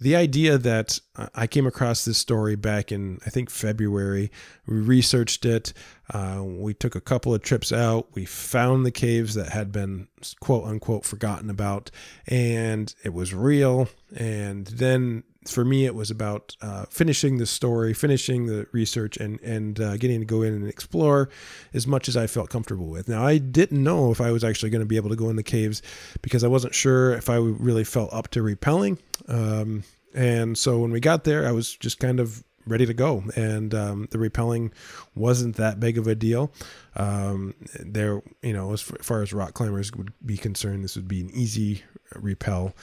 the 0.03 0.17
idea 0.17 0.57
that 0.57 0.99
I 1.33 1.47
came 1.47 1.65
across 1.65 2.03
this 2.03 2.17
story 2.17 2.57
back 2.57 2.91
in, 2.91 3.19
I 3.25 3.29
think, 3.29 3.49
February. 3.49 4.31
We 4.67 4.81
researched 4.81 5.45
it. 5.45 5.71
Uh, 6.13 6.43
we 6.43 6.73
took 6.73 6.93
a 6.93 7.01
couple 7.01 7.33
of 7.33 7.41
trips 7.41 7.71
out. 7.71 8.07
We 8.13 8.25
found 8.25 8.85
the 8.85 8.91
caves 8.91 9.33
that 9.35 9.49
had 9.49 9.71
been 9.71 10.09
quote 10.41 10.65
unquote 10.65 11.05
forgotten 11.05 11.49
about, 11.49 11.89
and 12.27 12.93
it 13.05 13.13
was 13.13 13.33
real. 13.33 13.87
And 14.13 14.67
then 14.67 15.23
for 15.47 15.65
me, 15.65 15.85
it 15.85 15.95
was 15.95 16.11
about 16.11 16.55
uh, 16.61 16.85
finishing 16.89 17.37
the 17.37 17.45
story, 17.45 17.93
finishing 17.93 18.45
the 18.45 18.67
research, 18.71 19.17
and 19.17 19.39
and 19.41 19.79
uh, 19.79 19.97
getting 19.97 20.19
to 20.19 20.25
go 20.25 20.41
in 20.41 20.53
and 20.53 20.67
explore 20.67 21.29
as 21.73 21.87
much 21.87 22.07
as 22.07 22.17
I 22.17 22.27
felt 22.27 22.49
comfortable 22.49 22.87
with. 22.87 23.07
Now, 23.07 23.25
I 23.25 23.37
didn't 23.37 23.83
know 23.83 24.11
if 24.11 24.21
I 24.21 24.31
was 24.31 24.43
actually 24.43 24.69
going 24.69 24.81
to 24.81 24.85
be 24.85 24.97
able 24.97 25.09
to 25.09 25.15
go 25.15 25.29
in 25.29 25.35
the 25.35 25.43
caves 25.43 25.81
because 26.21 26.43
I 26.43 26.47
wasn't 26.47 26.75
sure 26.75 27.13
if 27.13 27.29
I 27.29 27.35
really 27.35 27.83
felt 27.83 28.13
up 28.13 28.29
to 28.29 28.41
repelling. 28.41 28.99
Um, 29.27 29.83
and 30.13 30.57
so 30.57 30.79
when 30.79 30.91
we 30.91 30.99
got 30.99 31.23
there, 31.23 31.47
I 31.47 31.51
was 31.51 31.75
just 31.75 31.99
kind 31.99 32.19
of 32.19 32.43
ready 32.65 32.85
to 32.85 32.93
go. 32.93 33.23
And 33.35 33.73
um, 33.73 34.07
the 34.11 34.17
rappelling 34.17 34.71
wasn't 35.15 35.55
that 35.57 35.79
big 35.79 35.97
of 35.97 36.07
a 36.07 36.15
deal. 36.15 36.51
Um, 36.95 37.55
there, 37.79 38.21
you 38.41 38.53
know, 38.53 38.73
as 38.73 38.81
far 38.81 39.21
as 39.21 39.33
rock 39.33 39.53
climbers 39.53 39.91
would 39.93 40.13
be 40.25 40.37
concerned, 40.37 40.83
this 40.83 40.95
would 40.95 41.07
be 41.07 41.21
an 41.21 41.31
easy 41.33 41.83
rappel. 42.15 42.73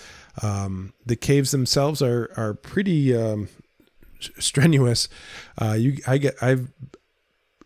Um, 0.42 0.92
the 1.06 1.16
caves 1.16 1.50
themselves 1.50 2.02
are 2.02 2.30
are 2.36 2.54
pretty 2.54 3.16
um, 3.16 3.48
strenuous. 4.38 5.08
Uh, 5.60 5.76
you, 5.78 5.98
I 6.06 6.18
get, 6.18 6.34
I've 6.42 6.68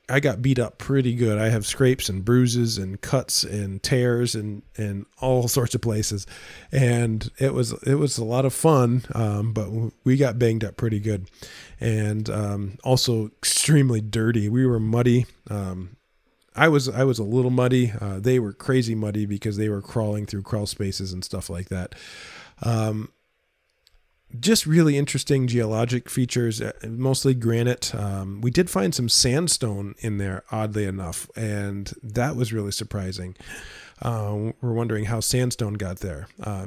I 0.09 0.21
got 0.21 0.43
beat 0.43 0.59
up 0.59 0.77
pretty 0.79 1.14
good. 1.14 1.38
I 1.38 1.49
have 1.49 1.64
scrapes 1.67 2.09
and 2.09 2.25
bruises 2.25 2.77
and 2.77 3.01
cuts 3.01 3.43
and 3.43 3.83
tears 3.83 4.35
and 4.35 4.62
and 4.77 5.07
all 5.19 5.49
sorts 5.49 5.75
of 5.75 5.81
places, 5.81 6.27
and 6.71 7.31
it 7.38 7.55
was 7.55 7.73
it 7.85 7.95
was 7.95 8.19
a 8.19 8.25
lot 8.25 8.45
of 8.45 8.53
fun. 8.53 9.05
Um, 9.14 9.53
but 9.53 9.71
we 10.05 10.17
got 10.17 10.38
banged 10.38 10.62
up 10.62 10.77
pretty 10.77 11.01
good, 11.01 11.31
and 11.81 12.29
um, 12.29 12.79
also 12.85 13.29
extremely 13.29 14.03
dirty. 14.03 14.49
We 14.49 14.67
were 14.67 14.81
muddy. 14.81 15.25
Um, 15.49 15.97
I 16.55 16.69
was 16.69 16.88
I 16.88 17.05
was 17.05 17.19
a 17.19 17.25
little 17.25 17.51
muddy. 17.51 17.93
Uh, 17.99 18.21
they 18.21 18.38
were 18.38 18.53
crazy 18.53 18.95
muddy 18.95 19.25
because 19.25 19.57
they 19.57 19.71
were 19.71 19.83
crawling 19.83 20.27
through 20.27 20.43
crawl 20.43 20.67
spaces 20.67 21.12
and 21.12 21.25
stuff 21.25 21.49
like 21.49 21.69
that. 21.71 21.95
Um, 22.62 23.11
just 24.40 24.66
really 24.66 24.97
interesting 24.97 25.47
geologic 25.47 26.11
features, 26.11 26.61
uh, 26.61 26.73
mostly 26.88 27.35
granite. 27.35 27.94
Um, 27.94 28.40
we 28.40 28.51
did 28.51 28.68
find 28.70 28.94
some 28.94 29.09
sandstone 29.09 29.94
in 29.99 30.18
there, 30.18 30.44
oddly 30.51 30.85
enough, 30.85 31.29
and 31.37 31.92
that 32.03 32.37
was 32.37 32.53
really 32.53 32.73
surprising. 32.73 33.37
Uh, 34.03 34.53
we're 34.61 34.73
wondering 34.73 35.05
how 35.05 35.20
sandstone 35.20 35.75
got 35.75 36.01
there. 36.01 36.27
Uh, 36.42 36.66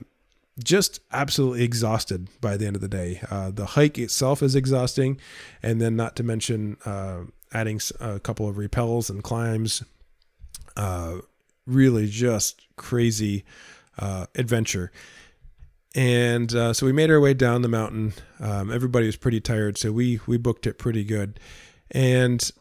just 0.63 1.01
absolutely 1.11 1.63
exhausted 1.63 2.29
by 2.41 2.57
the 2.57 2.65
end 2.65 2.75
of 2.75 2.81
the 2.81 2.87
day. 2.87 3.21
Uh, 3.29 3.51
the 3.51 3.65
hike 3.65 3.97
itself 3.97 4.41
is 4.41 4.55
exhausting, 4.55 5.19
and 5.61 5.81
then 5.81 5.95
not 5.95 6.15
to 6.15 6.23
mention 6.23 6.77
uh, 6.85 7.19
adding 7.53 7.79
a 7.99 8.19
couple 8.19 8.47
of 8.47 8.57
repels 8.57 9.09
and 9.09 9.23
climbs. 9.23 9.83
Uh, 10.75 11.17
really, 11.65 12.07
just 12.07 12.65
crazy 12.75 13.43
adventure. 13.99 14.91
And 15.97 16.53
uh, 16.53 16.73
so 16.73 16.85
we 16.85 16.91
made 16.93 17.09
our 17.09 17.19
way 17.19 17.33
down 17.33 17.63
the 17.63 17.67
mountain. 17.67 18.13
Um, 18.39 18.71
everybody 18.71 19.07
was 19.07 19.15
pretty 19.15 19.41
tired, 19.41 19.79
so 19.79 19.91
we 19.91 20.19
we 20.27 20.37
booked 20.37 20.67
it 20.67 20.77
pretty 20.77 21.03
good. 21.03 21.39
And 21.89 22.51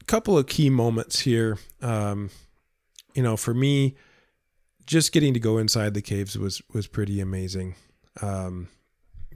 a 0.00 0.04
couple 0.04 0.36
of 0.36 0.48
key 0.48 0.68
moments 0.68 1.20
here. 1.20 1.58
Um, 1.80 2.30
you 3.14 3.22
know, 3.22 3.36
for 3.36 3.54
me, 3.54 3.94
just 4.84 5.12
getting 5.12 5.32
to 5.32 5.38
go 5.38 5.58
inside 5.58 5.94
the 5.94 6.02
caves 6.02 6.36
was 6.36 6.60
was 6.74 6.88
pretty 6.88 7.20
amazing. 7.20 7.76
Um, 8.20 8.66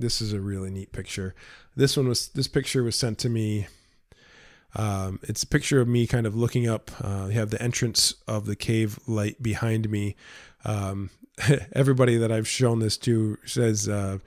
this 0.00 0.20
is 0.20 0.32
a 0.32 0.40
really 0.40 0.70
neat 0.70 0.90
picture. 0.90 1.36
This 1.76 1.96
one 1.96 2.08
was 2.08 2.30
this 2.30 2.48
picture 2.48 2.82
was 2.82 2.96
sent 2.96 3.16
to 3.20 3.28
me. 3.28 3.68
Um, 4.74 5.20
it's 5.22 5.44
a 5.44 5.46
picture 5.46 5.80
of 5.80 5.86
me 5.86 6.08
kind 6.08 6.26
of 6.26 6.34
looking 6.34 6.68
up. 6.68 6.90
Uh, 7.00 7.26
you 7.28 7.34
have 7.34 7.50
the 7.50 7.62
entrance 7.62 8.16
of 8.26 8.46
the 8.46 8.56
cave 8.56 8.98
light 9.06 9.40
behind 9.40 9.88
me. 9.88 10.16
Um, 10.64 11.10
everybody 11.72 12.16
that 12.16 12.32
I've 12.32 12.48
shown 12.48 12.80
this 12.80 12.96
to 12.98 13.38
says, 13.44 13.88
uh, 13.88 14.18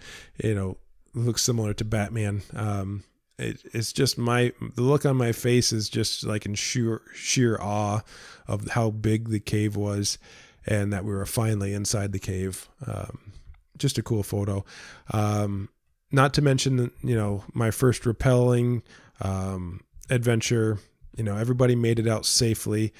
you 0.43 0.55
know, 0.55 0.77
looks 1.13 1.41
similar 1.41 1.73
to 1.73 1.85
Batman. 1.85 2.41
Um, 2.55 3.03
it, 3.37 3.61
it's 3.73 3.91
just 3.91 4.17
my 4.17 4.53
the 4.75 4.81
look 4.81 5.05
on 5.05 5.17
my 5.17 5.31
face 5.31 5.73
is 5.73 5.89
just 5.89 6.23
like 6.23 6.45
in 6.45 6.55
sheer 6.55 7.01
sheer 7.13 7.57
awe 7.59 8.01
of 8.47 8.69
how 8.69 8.91
big 8.91 9.29
the 9.29 9.39
cave 9.39 9.75
was, 9.75 10.17
and 10.65 10.93
that 10.93 11.03
we 11.05 11.11
were 11.11 11.25
finally 11.25 11.73
inside 11.73 12.11
the 12.11 12.19
cave. 12.19 12.69
Um, 12.85 13.33
just 13.77 13.97
a 13.97 14.03
cool 14.03 14.23
photo. 14.23 14.63
Um, 15.11 15.69
not 16.11 16.33
to 16.35 16.41
mention, 16.41 16.91
you 17.03 17.15
know, 17.15 17.43
my 17.53 17.71
first 17.71 18.03
rappelling 18.03 18.83
um, 19.21 19.81
adventure. 20.09 20.79
You 21.17 21.23
know, 21.23 21.37
everybody 21.37 21.75
made 21.75 21.99
it 21.99 22.07
out 22.07 22.25
safely. 22.25 22.93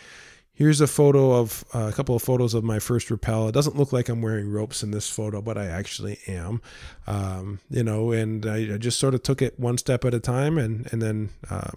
Here's 0.55 0.79
a 0.79 0.87
photo 0.87 1.33
of 1.33 1.65
uh, 1.73 1.89
a 1.89 1.91
couple 1.91 2.15
of 2.15 2.21
photos 2.21 2.53
of 2.53 2.63
my 2.63 2.79
first 2.79 3.11
rappel. 3.11 3.49
It 3.49 3.51
doesn't 3.51 3.75
look 3.75 3.91
like 3.91 4.07
I'm 4.07 4.21
wearing 4.21 4.49
ropes 4.49 4.83
in 4.83 4.91
this 4.91 5.09
photo, 5.09 5.41
but 5.41 5.57
I 5.57 5.65
actually 5.65 6.17
am. 6.27 6.61
Um, 7.07 7.59
you 7.69 7.83
know, 7.83 8.13
and 8.13 8.45
I, 8.45 8.73
I, 8.73 8.77
just 8.77 8.97
sort 8.97 9.13
of 9.13 9.21
took 9.21 9.41
it 9.41 9.59
one 9.59 9.77
step 9.77 10.05
at 10.05 10.13
a 10.13 10.19
time, 10.21 10.57
and 10.57 10.87
and 10.93 11.01
then 11.01 11.29
uh, 11.49 11.71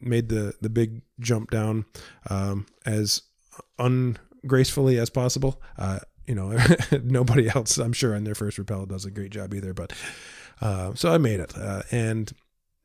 made 0.00 0.28
the 0.28 0.54
the 0.60 0.70
big 0.70 1.02
jump 1.18 1.50
down 1.50 1.86
um, 2.28 2.66
as 2.86 3.22
ungracefully 3.80 4.96
as 4.96 5.10
possible. 5.10 5.60
Uh, 5.76 5.98
you 6.24 6.36
know, 6.36 6.56
nobody 7.02 7.48
else, 7.48 7.78
I'm 7.78 7.92
sure, 7.92 8.14
on 8.14 8.22
their 8.22 8.36
first 8.36 8.58
rappel 8.58 8.86
does 8.86 9.04
a 9.04 9.10
great 9.10 9.32
job 9.32 9.52
either. 9.54 9.74
But 9.74 9.92
uh, 10.60 10.94
so 10.94 11.12
I 11.12 11.18
made 11.18 11.40
it, 11.40 11.58
uh, 11.58 11.82
and 11.90 12.32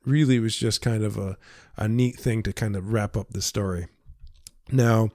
really 0.05 0.37
it 0.37 0.39
was 0.39 0.57
just 0.57 0.81
kind 0.81 1.03
of 1.03 1.17
a, 1.17 1.37
a 1.77 1.87
neat 1.87 2.15
thing 2.15 2.41
to 2.43 2.53
kind 2.53 2.75
of 2.75 2.91
wrap 2.91 3.15
up 3.15 3.29
the 3.29 3.43
story. 3.43 3.85
Now, 4.71 5.09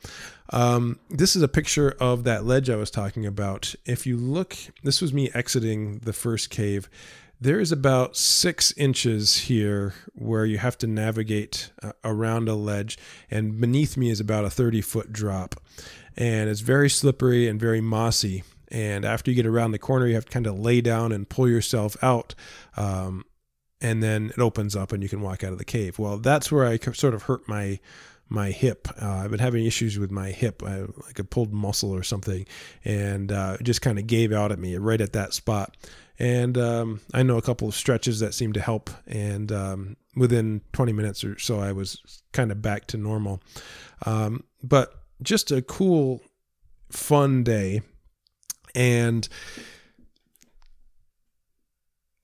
um, 0.50 0.98
this 1.08 1.34
is 1.36 1.42
a 1.42 1.48
picture 1.48 1.94
of 2.00 2.24
that 2.24 2.44
ledge 2.44 2.70
I 2.70 2.76
was 2.76 2.90
talking 2.90 3.26
about. 3.26 3.74
If 3.84 4.06
you 4.06 4.16
look, 4.16 4.56
this 4.82 5.00
was 5.00 5.12
me 5.12 5.30
exiting 5.34 5.98
the 6.00 6.12
first 6.12 6.50
cave. 6.50 6.88
There 7.40 7.58
is 7.58 7.72
about 7.72 8.16
six 8.16 8.72
inches 8.76 9.38
here 9.38 9.94
where 10.12 10.44
you 10.44 10.58
have 10.58 10.76
to 10.78 10.86
navigate 10.86 11.70
uh, 11.82 11.92
around 12.04 12.48
a 12.48 12.54
ledge, 12.54 12.98
and 13.30 13.60
beneath 13.60 13.96
me 13.96 14.10
is 14.10 14.20
about 14.20 14.44
a 14.44 14.50
30 14.50 14.82
foot 14.82 15.12
drop. 15.12 15.54
And 16.16 16.50
it's 16.50 16.60
very 16.60 16.90
slippery 16.90 17.48
and 17.48 17.58
very 17.58 17.80
mossy. 17.80 18.44
And 18.68 19.04
after 19.04 19.30
you 19.30 19.34
get 19.34 19.46
around 19.46 19.72
the 19.72 19.78
corner, 19.78 20.06
you 20.06 20.14
have 20.14 20.26
to 20.26 20.32
kind 20.32 20.46
of 20.46 20.58
lay 20.58 20.80
down 20.80 21.12
and 21.12 21.28
pull 21.28 21.48
yourself 21.48 21.96
out. 22.02 22.34
Um, 22.76 23.24
and 23.80 24.02
then 24.02 24.30
it 24.36 24.38
opens 24.38 24.76
up 24.76 24.92
and 24.92 25.02
you 25.02 25.08
can 25.08 25.22
walk 25.22 25.42
out 25.42 25.52
of 25.52 25.58
the 25.58 25.64
cave. 25.64 25.98
Well, 25.98 26.18
that's 26.18 26.52
where 26.52 26.66
I 26.66 26.76
sort 26.76 27.14
of 27.14 27.22
hurt 27.22 27.48
my 27.48 27.80
my 28.30 28.50
hip. 28.50 28.88
Uh, 29.00 29.22
I've 29.24 29.30
been 29.30 29.40
having 29.40 29.66
issues 29.66 29.98
with 29.98 30.10
my 30.10 30.30
hip, 30.30 30.62
I, 30.64 30.82
like 31.04 31.18
a 31.18 31.24
pulled 31.24 31.52
muscle 31.52 31.90
or 31.90 32.02
something, 32.02 32.46
and 32.84 33.30
uh, 33.32 33.56
it 33.58 33.64
just 33.64 33.82
kind 33.82 33.98
of 33.98 34.06
gave 34.06 34.32
out 34.32 34.52
at 34.52 34.58
me 34.58 34.76
right 34.76 35.00
at 35.00 35.12
that 35.12 35.34
spot. 35.34 35.76
And 36.18 36.56
um, 36.56 37.00
I 37.12 37.22
know 37.22 37.38
a 37.38 37.42
couple 37.42 37.66
of 37.66 37.74
stretches 37.74 38.20
that 38.20 38.32
seem 38.32 38.52
to 38.52 38.60
help, 38.60 38.88
and 39.06 39.50
um, 39.50 39.96
within 40.14 40.60
20 40.72 40.92
minutes 40.92 41.24
or 41.24 41.38
so, 41.38 41.58
I 41.60 41.72
was 41.72 42.22
kind 42.32 42.52
of 42.52 42.62
back 42.62 42.86
to 42.88 42.96
normal. 42.96 43.42
Um, 44.06 44.44
but 44.62 44.94
just 45.22 45.50
a 45.50 45.60
cool, 45.60 46.22
fun 46.90 47.42
day, 47.42 47.82
and 48.74 49.28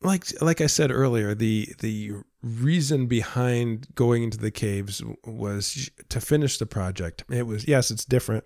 like 0.03 0.27
like 0.41 0.61
I 0.61 0.67
said 0.67 0.91
earlier, 0.91 1.35
the 1.35 1.75
the 1.81 2.13
reason 2.43 3.07
behind 3.07 3.89
going 3.95 4.23
into 4.23 4.39
the 4.39 4.51
caves 4.51 5.03
was 5.25 5.91
to 6.09 6.21
finish 6.21 6.59
the 6.59 6.67
project. 6.67 7.25
It 7.31 7.47
was 7.47 7.67
yes, 7.67 7.91
it's 7.91 8.05
different. 8.05 8.45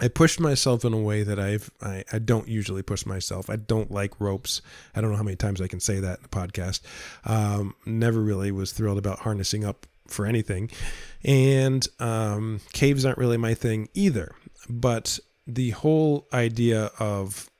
I 0.00 0.08
pushed 0.08 0.40
myself 0.40 0.84
in 0.84 0.92
a 0.92 0.98
way 0.98 1.22
that 1.22 1.38
I've 1.38 1.70
I, 1.80 2.04
I 2.12 2.18
don't 2.18 2.48
usually 2.48 2.82
push 2.82 3.06
myself. 3.06 3.48
I 3.48 3.56
don't 3.56 3.90
like 3.90 4.20
ropes. 4.20 4.62
I 4.94 5.00
don't 5.00 5.10
know 5.10 5.16
how 5.16 5.22
many 5.22 5.36
times 5.36 5.60
I 5.60 5.68
can 5.68 5.80
say 5.80 6.00
that 6.00 6.18
in 6.18 6.22
the 6.22 6.28
podcast. 6.28 6.80
Um, 7.24 7.74
never 7.86 8.20
really 8.20 8.50
was 8.50 8.72
thrilled 8.72 8.98
about 8.98 9.20
harnessing 9.20 9.64
up 9.64 9.86
for 10.08 10.26
anything, 10.26 10.70
and 11.24 11.86
um, 12.00 12.60
caves 12.72 13.04
aren't 13.04 13.18
really 13.18 13.36
my 13.38 13.54
thing 13.54 13.88
either. 13.94 14.34
But 14.68 15.18
the 15.46 15.70
whole 15.70 16.26
idea 16.32 16.90
of 16.98 17.50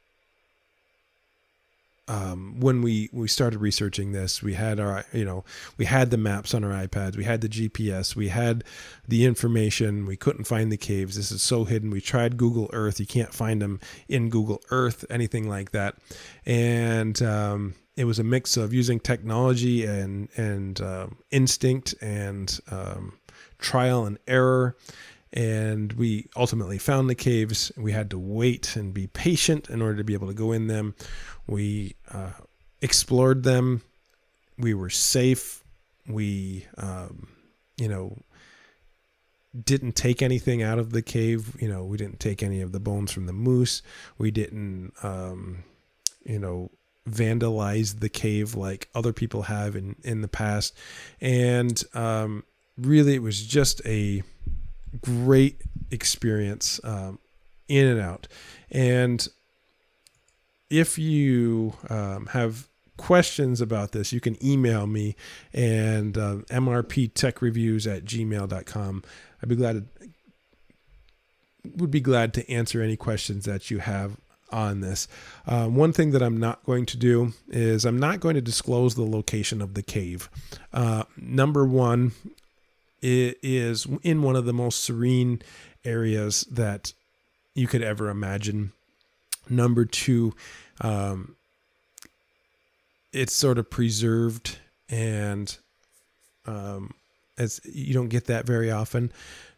um, 2.07 2.61
when 2.61 2.83
we 2.83 3.09
we 3.13 3.29
started 3.29 3.59
researching 3.61 4.13
this, 4.13 4.43
we 4.43 4.55
had 4.55 4.79
our 4.79 5.05
you 5.13 5.25
know 5.25 5.45
we 5.79 5.87
had 5.87 6.11
the 6.11 6.19
maps 6.19 6.53
on 6.53 6.63
our 6.63 6.87
iPads, 6.87 7.17
we 7.17 7.25
had 7.25 7.41
the 7.41 7.49
GPS, 7.49 8.15
we 8.15 8.29
had 8.29 8.63
the 9.09 9.25
information. 9.25 10.07
We 10.07 10.17
couldn't 10.17 10.45
find 10.45 10.71
the 10.71 10.77
caves. 10.77 11.17
This 11.17 11.31
is 11.31 11.43
so 11.43 11.65
hidden. 11.65 11.91
We 11.91 12.01
tried 12.01 12.37
Google 12.37 12.69
Earth. 12.73 13.01
You 13.01 13.07
can't 13.07 13.33
find 13.33 13.63
them 13.63 13.81
in 14.09 14.29
Google 14.29 14.61
Earth, 14.71 15.05
anything 15.09 15.49
like 15.49 15.71
that. 15.71 15.97
And 16.45 17.21
um, 17.23 17.75
it 17.97 18.05
was 18.05 18.19
a 18.19 18.25
mix 18.25 18.57
of 18.57 18.75
using 18.75 19.01
technology 19.01 19.87
and 19.87 20.29
and 20.37 20.81
um, 20.83 21.19
instinct 21.31 21.95
and 22.03 22.59
um, 22.71 23.15
trial 23.59 24.05
and 24.05 24.19
error 24.27 24.77
and 25.35 25.93
we 25.95 26.29
ultimately 26.37 26.79
found 26.79 27.11
the 27.11 27.15
caves. 27.17 27.73
We 27.77 27.91
had 27.91 28.09
to 28.11 28.19
wait 28.19 28.77
and 28.77 28.95
be 28.95 29.09
patient 29.09 29.69
in 29.69 29.83
order 29.83 29.97
to 29.97 30.05
be 30.05 30.15
able 30.15 30.29
to 30.29 30.35
go 30.35 30.53
in 30.53 30.69
them. 30.69 30.95
We 31.49 31.97
uh, 32.11 32.31
explored 32.81 33.43
them. 33.43 33.83
We 34.57 34.75
were 34.75 34.91
safe. 34.91 35.65
We, 36.07 36.67
um, 36.79 37.27
you 37.77 37.89
know, 37.89 38.17
didn't 39.61 39.97
take 39.97 40.23
anything 40.23 40.63
out 40.63 40.79
of 40.79 40.93
the 40.93 41.03
cave. 41.03 41.61
You 41.61 41.69
know, 41.69 41.85
we 41.85 41.97
didn't 41.97 42.21
take 42.21 42.41
any 42.41 42.61
of 42.61 42.71
the 42.71 42.81
bones 42.81 43.11
from 43.11 43.27
the 43.27 43.33
moose. 43.33 43.83
We 44.17 44.31
didn't, 44.31 44.93
um, 45.03 45.65
you 46.25 46.39
know, 46.39 46.71
vandalize 47.11 47.99
the 47.99 48.09
cave 48.09 48.55
like 48.55 48.89
other 48.95 49.13
people 49.13 49.43
have 49.43 49.75
in 49.75 49.97
in 50.05 50.21
the 50.21 50.29
past. 50.29 50.77
And 51.21 51.83
um, 51.93 52.45
really, 52.79 53.15
it 53.17 53.23
was 53.23 53.45
just 53.45 53.85
a 53.85 54.23
great 55.03 55.63
experience 55.91 56.81
um, 56.85 57.19
in 57.69 57.87
and 57.87 58.01
out. 58.01 58.29
And 58.71 59.27
if 60.71 60.99
you 60.99 61.75
um, 61.89 62.27
have 62.27 62.69
questions 62.97 63.61
about 63.61 63.93
this, 63.93 64.13
you 64.13 64.21
can 64.21 64.43
email 64.45 64.87
me 64.87 65.17
and 65.53 66.17
uh, 66.17 66.37
mrptechreviews 66.49 67.97
at 67.97 68.05
gmail.com. 68.05 69.03
I'd 69.43 69.49
be 69.49 69.57
glad 69.57 69.87
to, 70.01 70.09
would 71.77 71.91
be 71.91 72.01
glad 72.01 72.35
to 72.35 72.51
answer 72.51 72.83
any 72.83 72.97
questions 72.97 73.45
that 73.47 73.71
you 73.71 73.79
have 73.79 74.17
on 74.51 74.81
this. 74.81 75.09
Um, 75.47 75.75
one 75.75 75.93
thing 75.93 76.13
that 76.13 76.23
I'm 76.23 76.39
not 76.39 76.65
going 76.65 76.87
to 76.87 76.97
do 76.97 77.33
is 77.49 77.85
I'm 77.85 77.99
not 77.99 78.21
going 78.21 78.37
to 78.37 78.41
disclose 78.41 78.95
the 78.95 79.05
location 79.05 79.61
of 79.61 79.75
the 79.75 79.83
cave. 79.83 80.29
Uh, 80.73 81.05
number 81.17 81.65
one, 81.65 82.13
is 83.05 83.87
in 84.03 84.23
one 84.23 84.37
of 84.37 84.45
the 84.45 84.53
most 84.53 84.83
serene 84.83 85.43
areas 85.85 86.43
that 86.51 86.93
you 87.55 87.67
could 87.67 87.83
ever 87.83 88.09
imagine. 88.09 88.73
Number 89.49 89.85
two, 89.85 90.35
um, 90.81 91.37
it's 93.13 93.35
sort 93.35 93.59
of 93.59 93.71
preserved 93.71 94.59
and 94.89 95.57
um, 96.47 96.95
as 97.39 97.61
you 97.65 97.95
don't 97.95 98.09
get 98.09 98.27
that 98.27 98.47
very 98.47 98.71
often. 98.71 99.13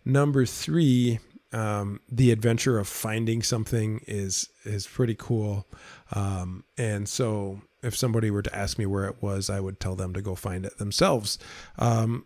Number 0.04 0.46
three, 0.46 1.18
um, 1.52 2.00
the 2.11 2.30
adventure 2.30 2.78
of 2.78 2.88
finding 2.88 3.42
something 3.42 4.00
is 4.06 4.48
is 4.64 4.87
pretty 4.87 5.14
cool. 5.16 5.66
Um, 6.12 6.64
and 6.76 7.09
so, 7.09 7.62
if 7.82 7.96
somebody 7.96 8.30
were 8.30 8.42
to 8.42 8.56
ask 8.56 8.78
me 8.78 8.87
where 8.87 9.06
it 9.06 9.22
was, 9.22 9.50
I 9.50 9.61
would 9.61 9.80
tell 9.80 9.94
them 9.94 10.12
to 10.14 10.22
go 10.22 10.35
find 10.35 10.64
it 10.64 10.78
themselves. 10.78 11.38
Um, 11.78 12.24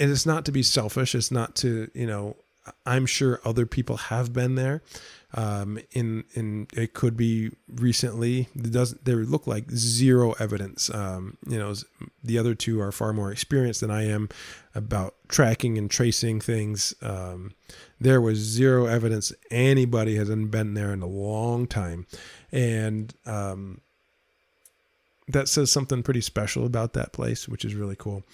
and 0.00 0.10
it's 0.10 0.26
not 0.26 0.44
to 0.46 0.52
be 0.52 0.62
selfish. 0.62 1.14
It's 1.14 1.30
not 1.30 1.54
to 1.56 1.90
you 1.94 2.06
know. 2.06 2.36
I'm 2.84 3.06
sure 3.06 3.40
other 3.44 3.66
people 3.66 3.96
have 3.96 4.32
been 4.32 4.54
there. 4.54 4.82
Um, 5.32 5.78
in 5.92 6.24
in 6.34 6.66
it 6.72 6.92
could 6.94 7.16
be 7.16 7.52
recently. 7.68 8.48
It 8.54 8.72
doesn't 8.72 9.04
there 9.04 9.16
look 9.16 9.46
like 9.46 9.70
zero 9.70 10.32
evidence. 10.40 10.92
Um, 10.92 11.36
you 11.46 11.58
know, 11.58 11.74
the 12.24 12.38
other 12.38 12.54
two 12.54 12.80
are 12.80 12.90
far 12.90 13.12
more 13.12 13.30
experienced 13.30 13.80
than 13.80 13.90
I 13.90 14.06
am 14.06 14.28
about 14.74 15.14
tracking 15.28 15.78
and 15.78 15.90
tracing 15.90 16.40
things. 16.40 16.94
Um, 17.00 17.52
there 18.00 18.20
was 18.20 18.38
zero 18.38 18.86
evidence 18.86 19.32
anybody 19.50 20.16
has 20.16 20.28
been 20.28 20.74
there 20.74 20.92
in 20.92 21.02
a 21.02 21.06
long 21.06 21.66
time, 21.66 22.06
and 22.50 23.14
um, 23.26 23.80
that 25.28 25.48
says 25.48 25.70
something 25.70 26.02
pretty 26.02 26.20
special 26.22 26.66
about 26.66 26.92
that 26.94 27.12
place, 27.12 27.48
which 27.48 27.64
is 27.64 27.74
really 27.74 27.96
cool. 27.96 28.24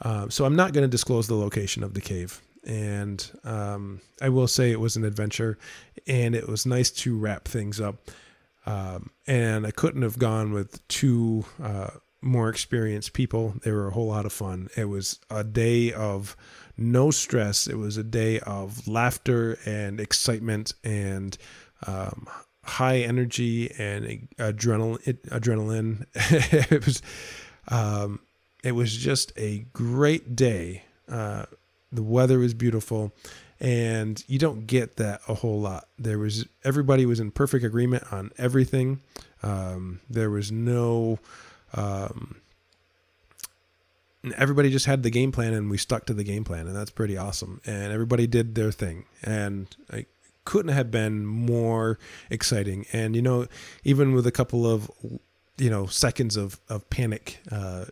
Uh, 0.00 0.28
so 0.28 0.44
I'm 0.44 0.56
not 0.56 0.72
going 0.72 0.82
to 0.82 0.88
disclose 0.88 1.26
the 1.26 1.34
location 1.34 1.82
of 1.82 1.94
the 1.94 2.00
cave 2.00 2.40
and 2.64 3.30
um, 3.44 4.00
I 4.20 4.28
will 4.28 4.48
say 4.48 4.70
it 4.70 4.80
was 4.80 4.96
an 4.96 5.04
adventure, 5.04 5.58
and 6.06 6.34
it 6.34 6.48
was 6.48 6.66
nice 6.66 6.90
to 6.90 7.16
wrap 7.16 7.46
things 7.46 7.80
up. 7.80 7.96
Um, 8.66 9.10
and 9.26 9.66
I 9.66 9.70
couldn't 9.70 10.02
have 10.02 10.18
gone 10.18 10.52
with 10.52 10.86
two 10.88 11.44
uh, 11.62 11.90
more 12.20 12.48
experienced 12.50 13.14
people. 13.14 13.54
They 13.64 13.72
were 13.72 13.88
a 13.88 13.92
whole 13.92 14.08
lot 14.08 14.26
of 14.26 14.32
fun. 14.32 14.68
It 14.76 14.84
was 14.86 15.18
a 15.30 15.42
day 15.42 15.92
of 15.92 16.36
no 16.76 17.10
stress. 17.10 17.66
It 17.66 17.76
was 17.76 17.96
a 17.96 18.04
day 18.04 18.40
of 18.40 18.86
laughter 18.86 19.58
and 19.64 19.98
excitement 19.98 20.74
and 20.84 21.36
um, 21.86 22.28
high 22.64 22.98
energy 22.98 23.72
and 23.78 24.28
adrenaline. 24.38 25.02
Adrenaline. 25.28 26.04
it 26.70 26.84
was. 26.84 27.02
Um, 27.68 28.20
it 28.62 28.72
was 28.72 28.96
just 28.96 29.32
a 29.36 29.66
great 29.72 30.36
day. 30.36 30.84
Uh, 31.08 31.46
the 31.92 32.02
weather 32.02 32.38
was 32.38 32.54
beautiful, 32.54 33.12
and 33.58 34.22
you 34.26 34.38
don't 34.38 34.66
get 34.66 34.96
that 34.96 35.20
a 35.28 35.34
whole 35.34 35.60
lot. 35.60 35.88
There 35.98 36.18
was 36.18 36.46
everybody 36.64 37.06
was 37.06 37.20
in 37.20 37.30
perfect 37.30 37.64
agreement 37.64 38.04
on 38.12 38.30
everything. 38.38 39.00
Um, 39.42 40.00
there 40.08 40.30
was 40.30 40.52
no. 40.52 41.18
Um, 41.74 42.36
everybody 44.36 44.70
just 44.70 44.86
had 44.86 45.02
the 45.02 45.10
game 45.10 45.32
plan 45.32 45.54
and 45.54 45.70
we 45.70 45.78
stuck 45.78 46.04
to 46.06 46.12
the 46.12 46.24
game 46.24 46.44
plan 46.44 46.66
and 46.66 46.76
that's 46.76 46.90
pretty 46.90 47.16
awesome 47.16 47.60
and 47.64 47.90
everybody 47.92 48.26
did 48.26 48.54
their 48.54 48.70
thing 48.70 49.06
and 49.22 49.74
I 49.90 50.04
couldn't 50.44 50.72
have 50.72 50.90
been 50.90 51.24
more 51.24 51.98
exciting 52.28 52.84
and 52.92 53.16
you 53.16 53.22
know 53.22 53.46
even 53.82 54.12
with 54.12 54.26
a 54.26 54.32
couple 54.32 54.66
of 54.66 54.90
you 55.60 55.70
know 55.70 55.86
seconds 55.86 56.36
of 56.36 56.58
of 56.68 56.88
panic 56.90 57.38
uh, 57.52 57.84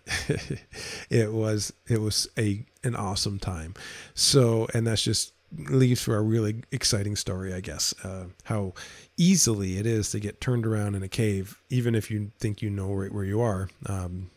it 1.10 1.32
was 1.32 1.72
it 1.86 2.00
was 2.00 2.28
a 2.38 2.64
an 2.82 2.96
awesome 2.96 3.38
time. 3.38 3.74
So 4.14 4.66
and 4.74 4.86
that's 4.86 5.02
just 5.02 5.32
leaves 5.70 6.02
for 6.02 6.16
a 6.16 6.20
really 6.20 6.62
exciting 6.72 7.16
story 7.16 7.54
i 7.54 7.60
guess 7.60 7.94
uh, 8.04 8.24
how 8.44 8.74
easily 9.16 9.78
it 9.78 9.86
is 9.86 10.10
to 10.10 10.20
get 10.20 10.42
turned 10.42 10.66
around 10.66 10.94
in 10.94 11.02
a 11.02 11.08
cave 11.08 11.58
even 11.70 11.94
if 11.94 12.10
you 12.10 12.30
think 12.38 12.60
you 12.60 12.68
know 12.68 12.92
right 12.92 13.14
where 13.14 13.24
you 13.24 13.40
are 13.40 13.70
um, 13.86 14.30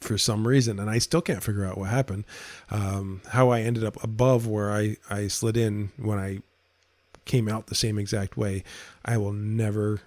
for 0.00 0.16
some 0.18 0.48
reason. 0.48 0.78
And 0.78 0.90
i 0.90 0.98
still 0.98 1.20
can't 1.20 1.42
figure 1.42 1.64
out 1.64 1.78
what 1.78 1.90
happened. 1.90 2.24
Um, 2.70 3.22
how 3.28 3.50
i 3.50 3.60
ended 3.60 3.84
up 3.84 4.02
above 4.02 4.46
where 4.46 4.70
i 4.70 4.96
i 5.08 5.28
slid 5.28 5.56
in 5.56 5.92
when 5.96 6.18
i 6.18 6.40
came 7.26 7.48
out 7.48 7.66
the 7.66 7.74
same 7.74 7.98
exact 7.98 8.36
way 8.36 8.64
i 9.04 9.16
will 9.16 9.32
never 9.32 10.00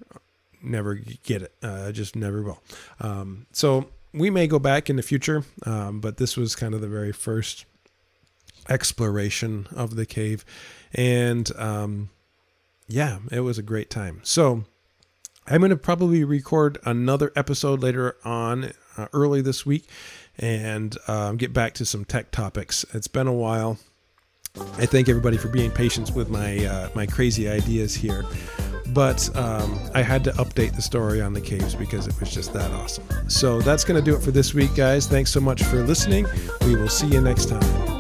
never 0.64 0.96
get 0.96 1.44
it. 1.44 1.54
Uh, 1.62 1.92
just 1.92 2.16
never 2.16 2.42
will. 2.42 2.62
Um, 3.00 3.46
so 3.52 3.90
we 4.14 4.30
may 4.30 4.48
go 4.48 4.60
back 4.60 4.90
in 4.90 4.96
the 4.96 5.04
future, 5.04 5.44
um, 5.66 6.00
but 6.00 6.18
this 6.18 6.38
was 6.38 6.56
kind 6.56 6.74
of 6.74 6.82
the 6.82 6.88
very 6.88 7.12
first 7.12 7.66
exploration 8.70 9.68
of 9.76 9.96
the 9.96 10.06
cave, 10.06 10.46
and 10.94 11.52
um, 11.58 12.10
yeah, 12.88 13.20
it 13.32 13.42
was 13.42 13.58
a 13.58 13.64
great 13.64 13.90
time. 13.90 14.22
So 14.24 14.64
I'm 15.48 15.60
going 15.60 15.72
to 15.72 15.76
probably 15.78 16.24
record 16.24 16.78
another 16.86 17.32
episode 17.36 17.82
later 17.82 18.16
on, 18.24 18.72
uh, 18.98 19.08
early 19.12 19.42
this 19.42 19.66
week, 19.66 19.90
and 20.38 20.98
um, 21.08 21.38
get 21.38 21.54
back 21.54 21.74
to 21.76 21.86
some 21.86 22.06
tech 22.06 22.32
topics. 22.32 22.86
It's 22.94 23.08
been 23.08 23.28
a 23.28 23.34
while. 23.34 23.78
I 24.56 24.86
thank 24.86 25.10
everybody 25.10 25.38
for 25.38 25.48
being 25.48 25.72
patient 25.72 26.12
with 26.12 26.30
my 26.30 26.64
uh, 26.66 26.90
my 26.94 27.08
crazy 27.08 27.50
ideas 27.50 27.96
here. 27.96 28.24
But 28.88 29.36
um, 29.36 29.80
I 29.96 30.04
had 30.04 30.24
to 30.26 30.32
update 30.34 30.76
the 30.76 30.82
story 30.82 31.22
on 31.22 31.34
the 31.34 31.42
caves 31.42 31.74
because 31.74 32.06
it 32.06 32.20
was 32.20 32.32
just 32.32 32.54
that 32.54 32.70
awesome. 32.72 33.08
So 33.28 33.62
that's 33.62 33.84
going 33.84 34.04
to 34.04 34.12
do 34.12 34.16
it 34.16 34.22
for 34.22 34.30
this 34.30 34.54
week, 34.54 34.76
guys. 34.76 35.08
Thanks 35.08 35.32
so 35.32 35.40
much 35.40 35.64
for 35.64 35.78
listening. 35.84 36.28
We 36.62 36.76
will 36.76 36.90
see 36.90 37.08
you 37.08 37.22
next 37.22 37.50
time. 37.50 37.93